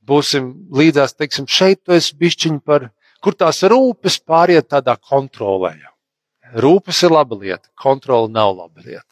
Būsim 0.06 0.52
līdzās, 0.76 1.16
teiksim, 1.18 1.50
šeit 1.50 1.82
tu 1.84 1.96
esi 1.96 2.16
bišķiņi 2.20 2.62
par, 2.66 2.92
kur 3.24 3.34
tās 3.34 3.64
rūpes 3.66 4.20
pāriet 4.22 4.70
tādā 4.70 4.96
kontrolē. 5.02 5.74
Rūpes 6.62 7.02
ir 7.04 7.12
laba 7.12 7.36
lieta, 7.42 7.68
kontrola 7.82 8.30
nav 8.32 8.54
laba 8.54 8.86
lieta. 8.86 9.10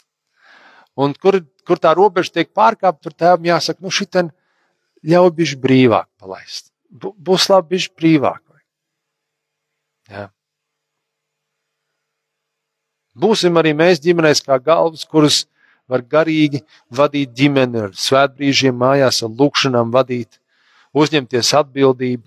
Un 0.95 1.15
kur, 1.17 1.39
kur 1.65 1.81
tā 1.81 1.95
robeža 1.97 2.37
tiek 2.37 2.51
pārkāpta, 2.53 3.07
tur 3.07 3.15
tēvam 3.17 3.49
jāsaka, 3.49 3.81
nu 3.81 3.89
šitien, 3.91 4.29
ļauj 5.07 5.33
bišķi 5.39 5.59
brīvāk 5.63 6.07
palaist. 6.21 6.71
Būs 6.91 7.49
labi 7.51 7.75
bišķi 7.75 7.95
brīvāk. 7.99 8.43
Jā. 10.11 10.27
Būsim 13.13 13.57
arī 13.61 13.73
mēs 13.77 14.01
ģimenēs 14.03 14.41
kā 14.45 14.57
galvas, 14.61 15.05
kuras 15.05 15.43
var 15.89 16.01
garīgi 16.01 16.63
vadīt 16.93 17.33
ģimeni 17.37 17.83
ar 17.87 17.93
svētbrīžiem, 17.97 18.75
mājās 18.79 19.21
ar 19.25 19.33
lūkšanām 19.37 19.91
vadīt, 19.93 20.39
uzņemties 20.97 21.53
atbildību 21.59 22.25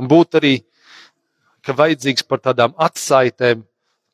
un 0.00 0.10
būt 0.10 0.38
arī, 0.40 0.54
ka 1.62 1.74
vajadzīgs 1.78 2.26
par 2.26 2.42
tādām 2.42 2.74
atsaitēm 2.76 3.64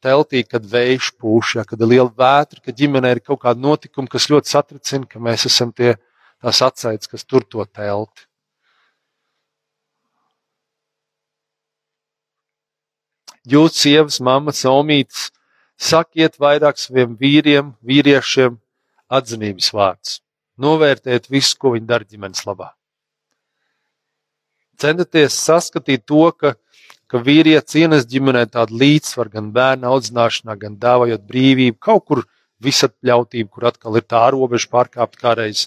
teltī, 0.03 0.43
kad 0.45 0.67
vējš 0.67 1.13
pūš, 1.21 1.57
ja, 1.59 1.67
kad 1.69 1.81
ir 1.81 1.93
liela 1.95 2.11
vētra, 2.11 2.61
kad 2.65 2.77
ģimenē 2.77 3.17
ir 3.17 3.23
kaut 3.25 3.43
kāda 3.45 3.63
notikuma, 3.63 4.11
kas 4.11 4.29
ļoti 4.33 4.51
satricina, 4.51 5.09
ka 5.09 5.23
mēs 5.23 5.47
esam 5.49 5.73
tie, 5.73 5.95
tās 6.43 6.63
atsaites, 6.67 7.11
kas 7.11 7.25
tur 7.25 7.47
to 7.47 7.65
telti. 7.67 8.27
Jūs, 13.43 13.75
sievas, 13.75 14.21
mammas, 14.23 14.61
omītes, 14.71 15.31
sakiet 15.75 16.39
vairāk 16.39 16.79
saviem 16.79 17.17
vīriem, 17.19 17.73
vīriešiem 17.83 18.61
atzinības 19.11 19.73
vārdus. 19.75 20.21
Novērtēt 20.63 21.27
visu, 21.33 21.57
ko 21.59 21.73
viņi 21.75 21.89
dara 21.89 22.07
ģimenes 22.07 22.45
labā. 22.47 22.71
Centieties 24.79 25.35
saskatīt 25.43 26.05
to, 26.07 26.29
ka, 26.39 26.55
ka 27.11 27.19
vīrietis 27.19 27.81
ienes 27.83 28.07
ģimenē 28.07 28.45
tādu 28.55 28.79
līdzsvaru 28.79 29.35
gan 29.35 29.51
bērnu 29.57 29.91
audzināšanā, 29.91 30.57
gan 30.63 30.79
dāvājot 30.79 31.27
brīvību, 31.27 31.79
kaut 31.83 32.07
kur 32.07 32.25
visatļautību, 32.63 33.51
kur 33.51 33.71
atkal 33.73 33.99
ir 33.99 34.07
tā 34.07 34.23
robeža 34.31 34.71
pārkāpt 34.71 35.19
kādreiz 35.19 35.67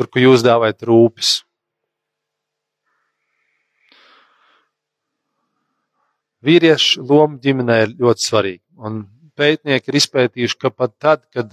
tur, 0.00 0.08
kur 0.08 0.22
jūs 0.24 0.40
dāvājat 0.40 0.86
rūpes. 0.88 1.30
Vīriešu 6.40 7.04
loma 7.04 7.36
ģimenē 7.44 7.76
ir 7.84 7.90
ļoti 7.98 8.24
svarīga. 8.24 8.64
Un 8.80 9.02
pētnieki 9.36 9.92
ir 9.92 9.98
izpētījuši, 10.00 10.56
ka 10.56 10.70
pat 10.72 10.94
tad, 10.96 11.26
kad 11.28 11.52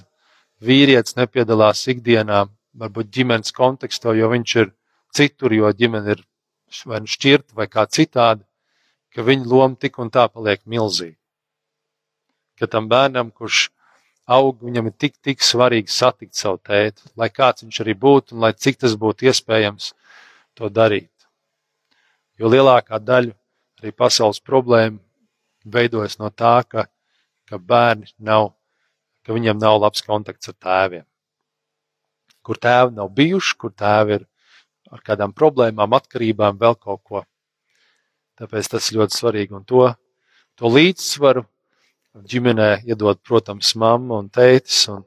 vīrietis 0.63 1.17
nepiedalās 1.19 1.83
ikdienā, 1.91 2.45
varbūt 2.79 3.11
ģimenes 3.17 3.51
kontekstā, 3.51 4.15
jo 4.15 4.31
viņš 4.31 4.55
ir 4.63 4.71
citur, 5.17 5.51
jo 5.51 5.73
ģimene 5.75 6.15
ir 6.15 6.23
vai 6.87 7.01
nu 7.03 7.11
šķirta 7.11 7.55
vai 7.57 7.67
kā 7.67 7.83
citādi, 7.91 8.47
ka 9.11 9.27
viņa 9.27 9.47
loma 9.47 9.75
tik 9.75 9.99
un 9.99 10.11
tā 10.13 10.27
paliek 10.31 10.63
milzīga. 10.63 11.19
ka 12.57 12.65
tam 12.65 12.87
bērnam, 12.89 13.29
kurš 13.29 13.69
aug, 14.27 14.59
viņam 14.63 14.89
ir 14.89 14.95
tik, 14.99 15.15
tik 15.23 15.43
svarīgi 15.45 15.91
satikt 15.91 16.35
savu 16.35 16.59
tēti, 16.59 17.05
lai 17.15 17.29
kāds 17.31 17.63
viņš 17.63 17.81
arī 17.83 17.95
būtu 17.97 18.35
un 18.35 18.43
lai 18.43 18.53
cik 18.53 18.81
tas 18.83 18.95
būtu 18.99 19.29
iespējams 19.31 19.93
to 20.57 20.69
darīt. 20.73 21.11
Jo 22.37 22.51
lielākā 22.51 22.99
daļa 23.01 23.33
arī 23.81 23.93
pasaules 23.95 24.41
problēma 24.43 24.99
veidojas 25.65 26.17
no 26.19 26.29
tā, 26.29 26.59
ka, 26.67 26.87
ka 27.47 27.57
bērni 27.57 28.11
nav, 28.19 28.51
ka 29.23 29.35
viņiem 29.35 29.59
nav 29.61 29.79
labs 29.81 30.03
kontakts 30.05 30.51
ar 30.51 30.57
tēviem. 30.59 31.05
Kur 32.43 32.59
tēvi 32.63 32.95
nav 32.95 33.11
bijuši, 33.15 33.55
kur 33.59 33.73
tēvi 33.75 34.19
ir 34.19 34.27
ar 34.91 35.03
kādām 35.03 35.33
problēmām, 35.35 35.95
atkarībām, 35.97 36.59
vēl 36.59 36.77
kaut 36.79 37.01
ko. 37.03 37.23
Tāpēc 38.39 38.69
tas 38.71 38.87
ir 38.91 39.01
ļoti 39.01 39.17
svarīgi. 39.17 39.55
Un 39.57 39.65
to, 39.67 39.87
to 40.55 40.71
līdzsvaru 40.71 41.43
ģimenē 42.25 42.69
iedod, 42.87 43.19
protams, 43.25 43.73
mamma 43.75 44.21
un 44.21 44.31
tētis. 44.33 44.87
Un, 44.93 45.03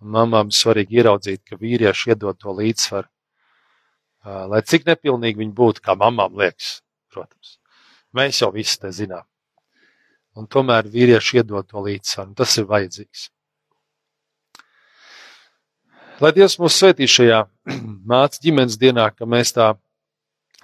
un 0.00 0.14
mamām 0.16 0.52
ir 0.52 0.56
svarīgi 0.58 1.00
ieraudzīt, 1.00 1.42
ka 1.48 1.58
vīrieši 1.60 2.14
iedod 2.14 2.38
to 2.40 2.54
līdzsvaru. 2.54 3.08
Lai 4.50 4.62
cik 4.64 4.86
nepilnīgi 4.88 5.42
viņi 5.42 5.52
būtu, 5.56 5.84
kā 5.84 5.96
mamām 6.00 6.38
liekas, 6.40 6.78
protams. 7.12 7.58
Mēs 8.16 8.40
jau 8.40 8.50
visi 8.54 8.78
te 8.80 8.92
zinām. 8.94 9.26
Un 10.38 10.48
tomēr 10.50 10.88
vīrieši 10.90 11.42
iedod 11.42 11.68
to 11.68 11.82
līdzsvaru. 11.84 12.32
Tas 12.38 12.56
ir 12.58 12.68
vajadzīgs. 12.70 13.28
Lai 16.22 16.30
Dievs 16.32 16.56
mūs 16.62 16.78
svētī 16.78 17.08
šajā 17.10 17.42
mācību 18.10 18.48
ģimenes 18.48 18.78
dienā, 18.80 19.10
ka 19.12 19.26
mēs 19.28 19.52
tā 19.56 19.72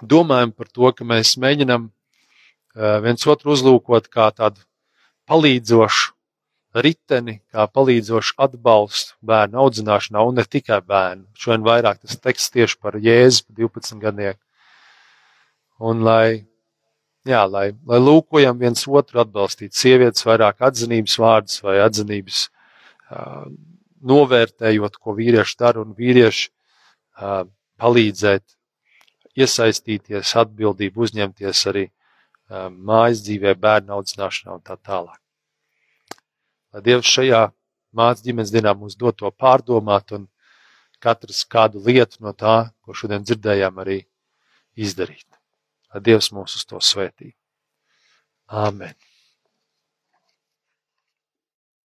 domājam 0.01 0.53
par 0.55 0.71
to, 0.71 0.89
ka 0.95 1.05
mēs 1.05 1.35
mēģinam 1.37 1.91
viens 3.03 3.27
otru 3.27 3.51
uzlūkot 3.51 4.07
kā 4.07 4.29
tādu 4.31 4.63
palīdzošu 5.31 6.11
riteni, 6.85 7.39
kā 7.51 7.65
palīdzošu 7.67 8.37
atbalstu 8.45 9.17
bērnu 9.27 9.59
audzināšanā, 9.63 10.23
un 10.27 10.39
ne 10.39 10.45
tikai 10.47 10.79
bērnu. 10.87 11.27
Šodien 11.35 11.65
vairāk 11.67 11.99
tas 12.03 12.19
teksts 12.19 12.53
tieši 12.55 12.79
par 12.79 12.97
Jēzu, 12.99 13.43
12 13.57 13.99
gadnieku. 13.99 14.39
Un 15.81 16.03
lai, 16.05 16.45
jā, 17.27 17.41
lai, 17.49 17.71
lai 17.87 17.99
lūkojam 17.99 18.59
viens 18.61 18.85
otru 18.87 19.23
atbalstīt, 19.23 19.75
sievietes 19.75 20.25
vairāk 20.27 20.61
atzinības 20.67 21.17
vārdus 21.19 21.61
vai 21.65 21.79
atzinības 21.83 22.45
uh, 22.47 23.47
novērtējot, 24.07 24.99
ko 25.01 25.15
vīrieši 25.17 25.57
dara, 25.59 25.83
un 25.83 25.95
vīrieši 25.97 26.47
uh, 26.51 27.43
palīdzēt, 27.81 28.45
iesaistīties, 29.41 30.35
atbildību 30.43 31.07
uzņemties 31.07 31.65
arī 31.71 31.87
uh, 31.89 32.69
mājas 32.69 33.25
dzīvē, 33.25 33.57
bērnu 33.59 33.97
audzināšanā 33.97 34.59
un 34.59 34.63
tā 34.67 34.77
tālāk. 34.77 35.20
Lai 36.71 36.83
Dievs 36.85 37.09
šajā 37.11 37.41
mācību 37.97 38.29
ģimenes 38.29 38.53
dienā 38.53 38.73
mums 38.77 38.95
dod 38.99 39.17
to 39.19 39.31
pārdomāt 39.31 40.13
un 40.15 40.27
katrs 41.03 41.43
kādu 41.43 41.81
lietu 41.83 42.21
no 42.23 42.31
tā, 42.37 42.71
ko 42.85 42.95
šodien 42.95 43.25
dzirdējām, 43.25 43.79
arī 43.83 43.99
izdarīt. 44.79 45.27
Lai 45.91 46.03
Dievs 46.05 46.31
mūs 46.35 46.55
uz 46.59 46.67
to 46.69 46.79
svētī. 46.79 47.33
Āmen! 48.47 48.95